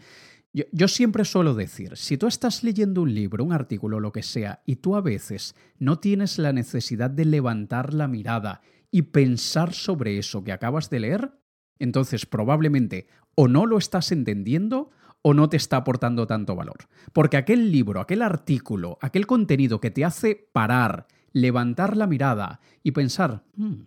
Yo, 0.52 0.88
siempre 0.88 1.24
suelo 1.24 1.54
decir, 1.54 1.96
si 1.96 2.16
tú 2.16 2.26
estás 2.26 2.64
leyendo 2.64 3.02
un 3.02 3.14
libro, 3.14 3.44
un 3.44 3.52
artículo, 3.52 4.00
lo 4.00 4.10
que 4.10 4.24
sea, 4.24 4.62
y 4.66 4.76
tú 4.76 4.96
a 4.96 5.00
veces 5.00 5.54
no 5.78 6.00
tienes 6.00 6.38
la 6.38 6.52
necesidad 6.52 7.10
de 7.10 7.24
levantar 7.24 7.94
la 7.94 8.08
mirada 8.08 8.60
y 8.90 9.02
pensar 9.02 9.72
sobre 9.72 10.18
eso 10.18 10.42
que 10.42 10.52
acabas 10.52 10.90
de 10.90 11.00
leer, 11.00 11.32
entonces 11.78 12.26
probablemente 12.26 13.06
o 13.36 13.46
no 13.46 13.64
lo 13.64 13.78
estás 13.78 14.10
entendiendo 14.10 14.90
o 15.22 15.34
no 15.34 15.48
te 15.48 15.56
está 15.56 15.76
aportando 15.76 16.26
tanto 16.26 16.56
valor. 16.56 16.88
Porque 17.12 17.36
aquel 17.36 17.70
libro, 17.70 18.00
aquel 18.00 18.22
artículo, 18.22 18.98
aquel 19.00 19.26
contenido 19.26 19.80
que 19.80 19.90
te 19.90 20.04
hace 20.04 20.48
parar, 20.52 21.06
levantar 21.32 21.96
la 21.96 22.06
mirada 22.06 22.60
y 22.82 22.90
pensar, 22.90 23.44
hmm, 23.54 23.82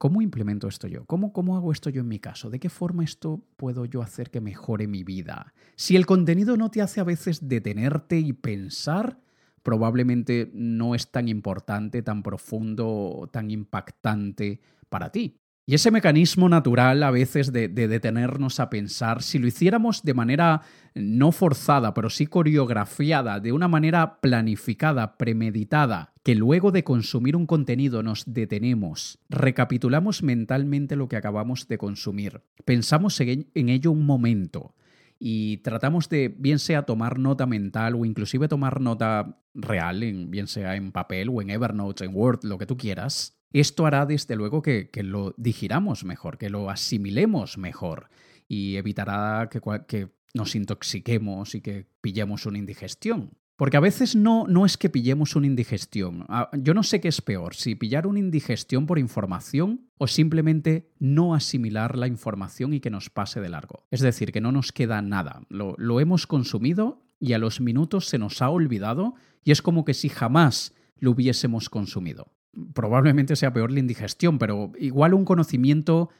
¿Cómo 0.00 0.22
implemento 0.22 0.66
esto 0.66 0.88
yo? 0.88 1.04
¿Cómo, 1.04 1.30
¿Cómo 1.30 1.58
hago 1.58 1.72
esto 1.72 1.90
yo 1.90 2.00
en 2.00 2.08
mi 2.08 2.18
caso? 2.18 2.48
¿De 2.48 2.58
qué 2.58 2.70
forma 2.70 3.04
esto 3.04 3.44
puedo 3.58 3.84
yo 3.84 4.00
hacer 4.00 4.30
que 4.30 4.40
mejore 4.40 4.86
mi 4.86 5.04
vida? 5.04 5.52
Si 5.76 5.94
el 5.94 6.06
contenido 6.06 6.56
no 6.56 6.70
te 6.70 6.80
hace 6.80 7.00
a 7.00 7.04
veces 7.04 7.50
detenerte 7.50 8.18
y 8.18 8.32
pensar, 8.32 9.18
probablemente 9.62 10.50
no 10.54 10.94
es 10.94 11.10
tan 11.10 11.28
importante, 11.28 12.00
tan 12.00 12.22
profundo, 12.22 13.28
tan 13.30 13.50
impactante 13.50 14.62
para 14.88 15.12
ti. 15.12 15.36
Y 15.66 15.74
ese 15.74 15.90
mecanismo 15.90 16.48
natural 16.48 17.02
a 17.02 17.10
veces 17.10 17.52
de, 17.52 17.68
detenernos 17.68 18.58
a 18.58 18.70
pensar, 18.70 19.22
si 19.22 19.38
lo 19.38 19.48
hiciéramos 19.48 20.02
de 20.02 20.14
manera 20.14 20.62
no 20.94 21.30
forzada, 21.30 21.92
pero 21.92 22.08
sí 22.08 22.26
coreografiada, 22.26 23.38
de 23.38 23.52
una 23.52 23.68
manera 23.68 24.18
planificada, 24.22 25.18
premeditada, 25.18 26.14
que 26.22 26.34
luego 26.34 26.70
de 26.70 26.84
consumir 26.84 27.36
un 27.36 27.46
contenido 27.46 28.02
nos 28.02 28.24
detenemos, 28.26 29.18
recapitulamos 29.28 30.22
mentalmente 30.22 30.96
lo 30.96 31.08
que 31.08 31.16
acabamos 31.16 31.66
de 31.68 31.78
consumir, 31.78 32.42
pensamos 32.64 33.20
en 33.20 33.68
ello 33.68 33.90
un 33.90 34.04
momento, 34.04 34.74
y 35.22 35.58
tratamos 35.58 36.08
de, 36.08 36.28
bien 36.28 36.58
sea 36.58 36.84
tomar 36.84 37.18
nota 37.18 37.44
mental 37.44 37.94
o 37.94 38.06
inclusive 38.06 38.48
tomar 38.48 38.80
nota 38.80 39.38
real, 39.52 40.00
bien 40.28 40.46
sea 40.46 40.76
en 40.76 40.92
papel 40.92 41.28
o 41.28 41.42
en 41.42 41.50
Evernote, 41.50 42.06
en 42.06 42.16
Word, 42.16 42.40
lo 42.44 42.56
que 42.56 42.64
tú 42.64 42.78
quieras, 42.78 43.38
esto 43.52 43.84
hará 43.84 44.06
desde 44.06 44.34
luego 44.34 44.62
que, 44.62 44.88
lo 45.02 45.34
digiramos 45.36 46.04
mejor, 46.04 46.38
que 46.38 46.48
lo 46.48 46.70
asimilemos 46.70 47.58
mejor 47.58 48.08
y 48.48 48.76
evitará 48.76 49.48
que, 49.50 49.60
que 49.86 50.08
nos 50.32 50.54
intoxiquemos 50.54 51.54
y 51.54 51.60
que 51.60 51.86
pillemos 52.00 52.46
una 52.46 52.58
indigestión. 52.58 53.32
Porque 53.60 53.76
a 53.76 53.80
veces 53.80 54.16
no, 54.16 54.46
no 54.48 54.64
es 54.64 54.78
que 54.78 54.88
pillemos 54.88 55.36
una 55.36 55.46
indigestión. 55.46 56.24
Ah, 56.30 56.48
yo 56.54 56.72
no 56.72 56.82
sé 56.82 56.98
qué 57.02 57.08
es 57.08 57.20
peor, 57.20 57.54
si 57.54 57.74
pillar 57.74 58.06
una 58.06 58.18
indigestión 58.18 58.86
por 58.86 58.98
información 58.98 59.82
o 59.98 60.06
simplemente 60.06 60.88
no 60.98 61.34
asimilar 61.34 61.98
la 61.98 62.06
información 62.06 62.72
y 62.72 62.80
que 62.80 62.88
nos 62.88 63.10
pase 63.10 63.38
de 63.38 63.50
largo. 63.50 63.84
Es 63.90 64.00
decir, 64.00 64.32
que 64.32 64.40
no 64.40 64.50
nos 64.50 64.72
queda 64.72 65.02
nada. 65.02 65.42
Lo, 65.50 65.74
lo 65.76 66.00
hemos 66.00 66.26
consumido 66.26 67.02
y 67.18 67.34
a 67.34 67.38
los 67.38 67.60
minutos 67.60 68.06
se 68.06 68.16
nos 68.16 68.40
ha 68.40 68.48
olvidado 68.48 69.12
y 69.44 69.50
es 69.50 69.60
como 69.60 69.84
que 69.84 69.92
si 69.92 70.08
jamás 70.08 70.74
lo 70.98 71.10
hubiésemos 71.10 71.68
consumido 71.68 72.32
probablemente 72.74 73.36
sea 73.36 73.52
peor 73.52 73.70
la 73.70 73.78
indigestión, 73.78 74.38
pero 74.38 74.72
igual 74.78 75.14
un 75.14 75.24
conocimiento 75.24 76.10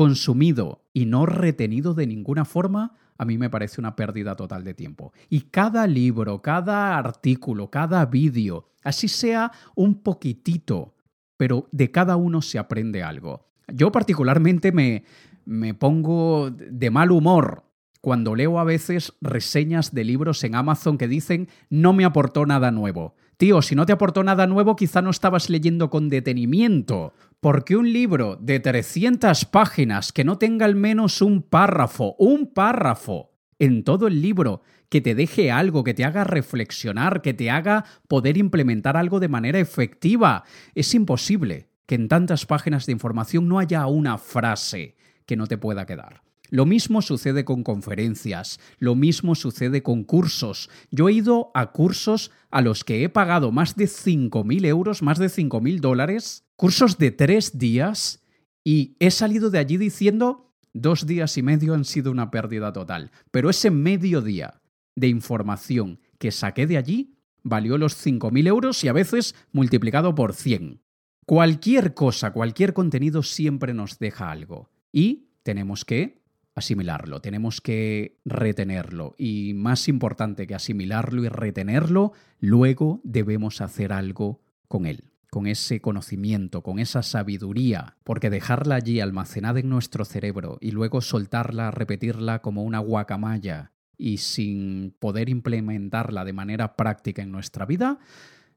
consumido 0.00 0.86
y 0.94 1.04
no 1.04 1.26
retenido 1.26 1.92
de 1.92 2.06
ninguna 2.06 2.46
forma, 2.46 2.96
a 3.18 3.26
mí 3.26 3.36
me 3.36 3.50
parece 3.50 3.82
una 3.82 3.96
pérdida 3.96 4.34
total 4.34 4.64
de 4.64 4.72
tiempo. 4.72 5.12
Y 5.28 5.42
cada 5.42 5.86
libro, 5.86 6.40
cada 6.40 6.96
artículo, 6.96 7.68
cada 7.68 8.06
vídeo, 8.06 8.70
así 8.82 9.08
sea 9.08 9.52
un 9.74 9.96
poquitito, 9.96 10.94
pero 11.36 11.68
de 11.70 11.90
cada 11.90 12.16
uno 12.16 12.40
se 12.40 12.58
aprende 12.58 13.02
algo. 13.02 13.50
Yo 13.68 13.92
particularmente 13.92 14.72
me, 14.72 15.04
me 15.44 15.74
pongo 15.74 16.50
de 16.50 16.90
mal 16.90 17.10
humor 17.10 17.64
cuando 18.00 18.34
leo 18.34 18.58
a 18.58 18.64
veces 18.64 19.12
reseñas 19.20 19.92
de 19.92 20.04
libros 20.04 20.42
en 20.44 20.54
Amazon 20.54 20.96
que 20.96 21.08
dicen 21.08 21.50
no 21.68 21.92
me 21.92 22.06
aportó 22.06 22.46
nada 22.46 22.70
nuevo. 22.70 23.16
Tío, 23.36 23.62
si 23.62 23.74
no 23.74 23.86
te 23.86 23.92
aportó 23.92 24.22
nada 24.22 24.46
nuevo, 24.46 24.76
quizá 24.76 25.00
no 25.00 25.08
estabas 25.08 25.48
leyendo 25.48 25.88
con 25.88 26.10
detenimiento. 26.10 27.14
Porque 27.40 27.74
un 27.74 27.90
libro 27.90 28.36
de 28.36 28.60
300 28.60 29.46
páginas 29.46 30.12
que 30.12 30.24
no 30.24 30.36
tenga 30.36 30.66
al 30.66 30.74
menos 30.74 31.22
un 31.22 31.42
párrafo, 31.42 32.14
un 32.18 32.52
párrafo 32.52 33.32
en 33.58 33.82
todo 33.82 34.08
el 34.08 34.20
libro 34.20 34.60
que 34.90 35.00
te 35.00 35.14
deje 35.14 35.50
algo, 35.50 35.82
que 35.82 35.94
te 35.94 36.04
haga 36.04 36.24
reflexionar, 36.24 37.22
que 37.22 37.32
te 37.32 37.50
haga 37.50 37.86
poder 38.08 38.36
implementar 38.36 38.98
algo 38.98 39.20
de 39.20 39.28
manera 39.28 39.58
efectiva. 39.58 40.44
Es 40.74 40.94
imposible 40.94 41.70
que 41.86 41.94
en 41.94 42.08
tantas 42.08 42.44
páginas 42.44 42.84
de 42.84 42.92
información 42.92 43.48
no 43.48 43.58
haya 43.58 43.86
una 43.86 44.18
frase 44.18 44.96
que 45.24 45.36
no 45.36 45.46
te 45.46 45.56
pueda 45.56 45.86
quedar. 45.86 46.22
Lo 46.50 46.66
mismo 46.66 47.00
sucede 47.00 47.44
con 47.44 47.62
conferencias, 47.62 48.60
lo 48.78 48.94
mismo 48.94 49.34
sucede 49.34 49.82
con 49.82 50.04
cursos. 50.04 50.68
Yo 50.90 51.08
he 51.08 51.12
ido 51.12 51.50
a 51.54 51.72
cursos 51.72 52.30
a 52.50 52.60
los 52.60 52.84
que 52.84 53.04
he 53.04 53.08
pagado 53.08 53.52
más 53.52 53.76
de 53.76 53.86
5.000 53.86 54.66
euros, 54.66 55.02
más 55.02 55.18
de 55.18 55.26
5.000 55.26 55.80
dólares, 55.80 56.44
cursos 56.56 56.98
de 56.98 57.12
tres 57.12 57.58
días, 57.58 58.20
y 58.64 58.96
he 58.98 59.10
salido 59.10 59.50
de 59.50 59.58
allí 59.58 59.76
diciendo, 59.76 60.52
dos 60.72 61.06
días 61.06 61.38
y 61.38 61.42
medio 61.42 61.74
han 61.74 61.84
sido 61.84 62.10
una 62.10 62.30
pérdida 62.30 62.72
total. 62.72 63.10
Pero 63.30 63.48
ese 63.48 63.70
medio 63.70 64.20
día 64.20 64.60
de 64.96 65.08
información 65.08 66.00
que 66.18 66.32
saqué 66.32 66.66
de 66.66 66.76
allí 66.76 67.14
valió 67.42 67.78
los 67.78 67.96
5.000 68.04 68.46
euros 68.46 68.84
y 68.84 68.88
a 68.88 68.92
veces 68.92 69.34
multiplicado 69.52 70.14
por 70.14 70.34
100. 70.34 70.82
Cualquier 71.26 71.94
cosa, 71.94 72.32
cualquier 72.32 72.74
contenido 72.74 73.22
siempre 73.22 73.72
nos 73.72 73.98
deja 73.98 74.30
algo. 74.30 74.68
Y 74.92 75.28
tenemos 75.42 75.84
que 75.84 76.19
asimilarlo, 76.60 77.20
tenemos 77.20 77.60
que 77.60 78.20
retenerlo 78.24 79.14
y 79.18 79.52
más 79.54 79.88
importante 79.88 80.46
que 80.46 80.54
asimilarlo 80.54 81.24
y 81.24 81.28
retenerlo, 81.28 82.12
luego 82.38 83.00
debemos 83.04 83.60
hacer 83.60 83.92
algo 83.92 84.40
con 84.68 84.86
él 84.86 85.10
con 85.30 85.46
ese 85.46 85.80
conocimiento, 85.80 86.62
con 86.62 86.78
esa 86.80 87.02
sabiduría, 87.02 87.96
porque 88.04 88.30
dejarla 88.30 88.74
allí 88.74 89.00
almacenada 89.00 89.60
en 89.60 89.68
nuestro 89.68 90.04
cerebro 90.04 90.58
y 90.60 90.72
luego 90.72 91.00
soltarla, 91.00 91.70
repetirla 91.70 92.42
como 92.42 92.64
una 92.64 92.80
guacamaya 92.80 93.72
y 93.96 94.18
sin 94.18 94.94
poder 94.98 95.28
implementarla 95.28 96.24
de 96.24 96.32
manera 96.32 96.74
práctica 96.74 97.22
en 97.22 97.30
nuestra 97.30 97.64
vida, 97.64 98.00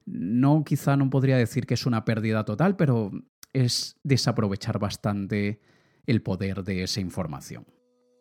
no 0.06 0.64
quizá 0.64 0.98
no 0.98 1.10
podría 1.10 1.38
decir 1.38 1.68
que 1.68 1.76
es 1.76 1.86
una 1.86 2.06
pérdida 2.06 2.44
total, 2.44 2.76
pero 2.76 3.12
es 3.54 3.98
desaprovechar 4.04 4.80
bastante 4.80 5.62
el 6.08 6.22
poder 6.22 6.64
de 6.64 6.84
esa 6.84 7.02
información. 7.02 7.66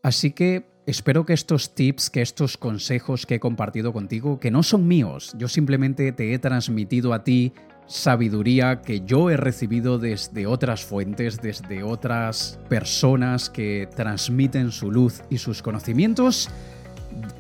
Así 0.03 0.33
que 0.33 0.67
espero 0.87 1.25
que 1.25 1.33
estos 1.33 1.75
tips, 1.75 2.11
que 2.11 2.23
estos 2.23 2.57
consejos 2.57 3.25
que 3.25 3.37
he 3.37 3.41
compartido 3.41 3.93
contigo, 3.93 4.41
que 4.41 4.51
no 4.51 4.65
son 4.65 4.88
míos, 4.88 5.33
yo 5.38 5.47
simplemente 5.47 6.11
te 6.11 6.35
he 6.35 6.38
transmitido 6.41 7.15
a 7.15 7.23
ti 7.23 7.53
sabiduría 7.87 8.83
que 8.83 9.03
yo 9.03 9.31
he 9.31 9.37
recibido 9.37 9.99
desde 9.99 10.47
otras 10.47 10.85
fuentes, 10.85 11.41
desde 11.41 11.85
otras 11.85 12.59
personas 12.69 13.49
que 13.49 13.88
transmiten 13.95 14.73
su 14.73 14.91
luz 14.91 15.23
y 15.31 15.38
sus 15.38 15.62
conocimientos. 15.62 16.51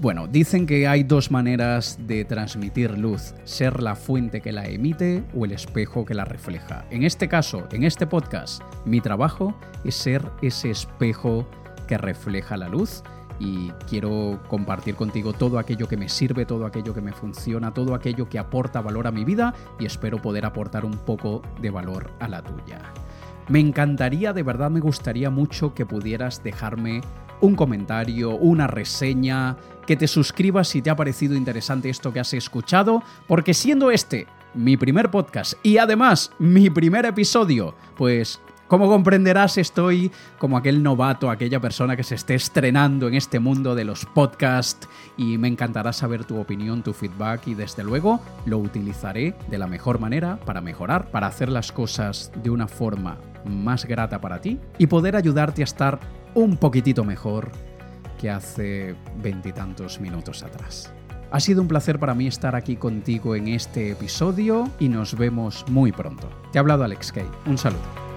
Bueno, 0.00 0.28
dicen 0.28 0.66
que 0.66 0.86
hay 0.86 1.02
dos 1.02 1.30
maneras 1.30 1.98
de 2.06 2.24
transmitir 2.24 2.96
luz, 2.96 3.34
ser 3.44 3.82
la 3.82 3.96
fuente 3.96 4.40
que 4.40 4.52
la 4.52 4.66
emite 4.66 5.24
o 5.34 5.46
el 5.46 5.52
espejo 5.52 6.04
que 6.04 6.14
la 6.14 6.26
refleja. 6.26 6.84
En 6.90 7.02
este 7.02 7.26
caso, 7.26 7.66
en 7.72 7.82
este 7.84 8.06
podcast, 8.06 8.62
mi 8.84 9.00
trabajo 9.00 9.58
es 9.84 9.94
ser 9.94 10.22
ese 10.42 10.70
espejo 10.70 11.48
que 11.86 11.98
refleja 11.98 12.56
la 12.56 12.68
luz 12.68 13.02
y 13.38 13.70
quiero 13.88 14.40
compartir 14.48 14.94
contigo 14.94 15.32
todo 15.32 15.58
aquello 15.58 15.88
que 15.88 15.96
me 15.96 16.08
sirve, 16.08 16.46
todo 16.46 16.64
aquello 16.64 16.94
que 16.94 17.00
me 17.00 17.12
funciona, 17.12 17.74
todo 17.74 17.94
aquello 17.94 18.28
que 18.28 18.38
aporta 18.38 18.80
valor 18.80 19.06
a 19.06 19.10
mi 19.10 19.24
vida 19.24 19.54
y 19.78 19.86
espero 19.86 20.22
poder 20.22 20.44
aportar 20.46 20.84
un 20.84 20.98
poco 20.98 21.42
de 21.60 21.70
valor 21.70 22.10
a 22.20 22.28
la 22.28 22.42
tuya. 22.42 22.80
Me 23.48 23.58
encantaría, 23.58 24.32
de 24.32 24.42
verdad 24.42 24.70
me 24.70 24.80
gustaría 24.80 25.30
mucho 25.30 25.74
que 25.74 25.84
pudieras 25.84 26.42
dejarme 26.42 27.00
un 27.40 27.56
comentario, 27.56 28.36
una 28.36 28.68
reseña, 28.68 29.56
que 29.86 29.96
te 29.96 30.06
suscribas 30.06 30.68
si 30.68 30.80
te 30.80 30.90
ha 30.90 30.96
parecido 30.96 31.34
interesante 31.34 31.90
esto 31.90 32.12
que 32.12 32.20
has 32.20 32.32
escuchado, 32.34 33.02
porque 33.26 33.52
siendo 33.52 33.90
este 33.90 34.28
mi 34.54 34.76
primer 34.76 35.10
podcast 35.10 35.54
y 35.64 35.78
además 35.78 36.30
mi 36.38 36.70
primer 36.70 37.04
episodio, 37.04 37.74
pues 37.96 38.40
como 38.72 38.88
comprenderás, 38.88 39.58
estoy 39.58 40.10
como 40.38 40.56
aquel 40.56 40.82
novato, 40.82 41.28
aquella 41.28 41.60
persona 41.60 41.94
que 41.94 42.02
se 42.02 42.14
esté 42.14 42.34
estrenando 42.34 43.06
en 43.06 43.12
este 43.12 43.38
mundo 43.38 43.74
de 43.74 43.84
los 43.84 44.06
podcasts 44.06 44.88
y 45.18 45.36
me 45.36 45.48
encantará 45.48 45.92
saber 45.92 46.24
tu 46.24 46.40
opinión, 46.40 46.82
tu 46.82 46.94
feedback 46.94 47.48
y 47.48 47.54
desde 47.54 47.84
luego 47.84 48.18
lo 48.46 48.56
utilizaré 48.56 49.34
de 49.50 49.58
la 49.58 49.66
mejor 49.66 50.00
manera 50.00 50.40
para 50.46 50.62
mejorar, 50.62 51.10
para 51.10 51.26
hacer 51.26 51.50
las 51.50 51.70
cosas 51.70 52.32
de 52.42 52.48
una 52.48 52.66
forma 52.66 53.18
más 53.44 53.84
grata 53.84 54.22
para 54.22 54.40
ti 54.40 54.58
y 54.78 54.86
poder 54.86 55.16
ayudarte 55.16 55.60
a 55.60 55.64
estar 55.64 56.00
un 56.32 56.56
poquitito 56.56 57.04
mejor 57.04 57.52
que 58.18 58.30
hace 58.30 58.94
veintitantos 59.22 60.00
minutos 60.00 60.42
atrás. 60.44 60.94
Ha 61.30 61.40
sido 61.40 61.60
un 61.60 61.68
placer 61.68 61.98
para 61.98 62.14
mí 62.14 62.26
estar 62.26 62.56
aquí 62.56 62.76
contigo 62.76 63.36
en 63.36 63.48
este 63.48 63.90
episodio 63.90 64.70
y 64.80 64.88
nos 64.88 65.14
vemos 65.14 65.62
muy 65.68 65.92
pronto. 65.92 66.30
Te 66.52 66.58
ha 66.58 66.60
hablado 66.60 66.84
Alex 66.84 67.12
Kay. 67.12 67.28
Un 67.44 67.58
saludo. 67.58 68.11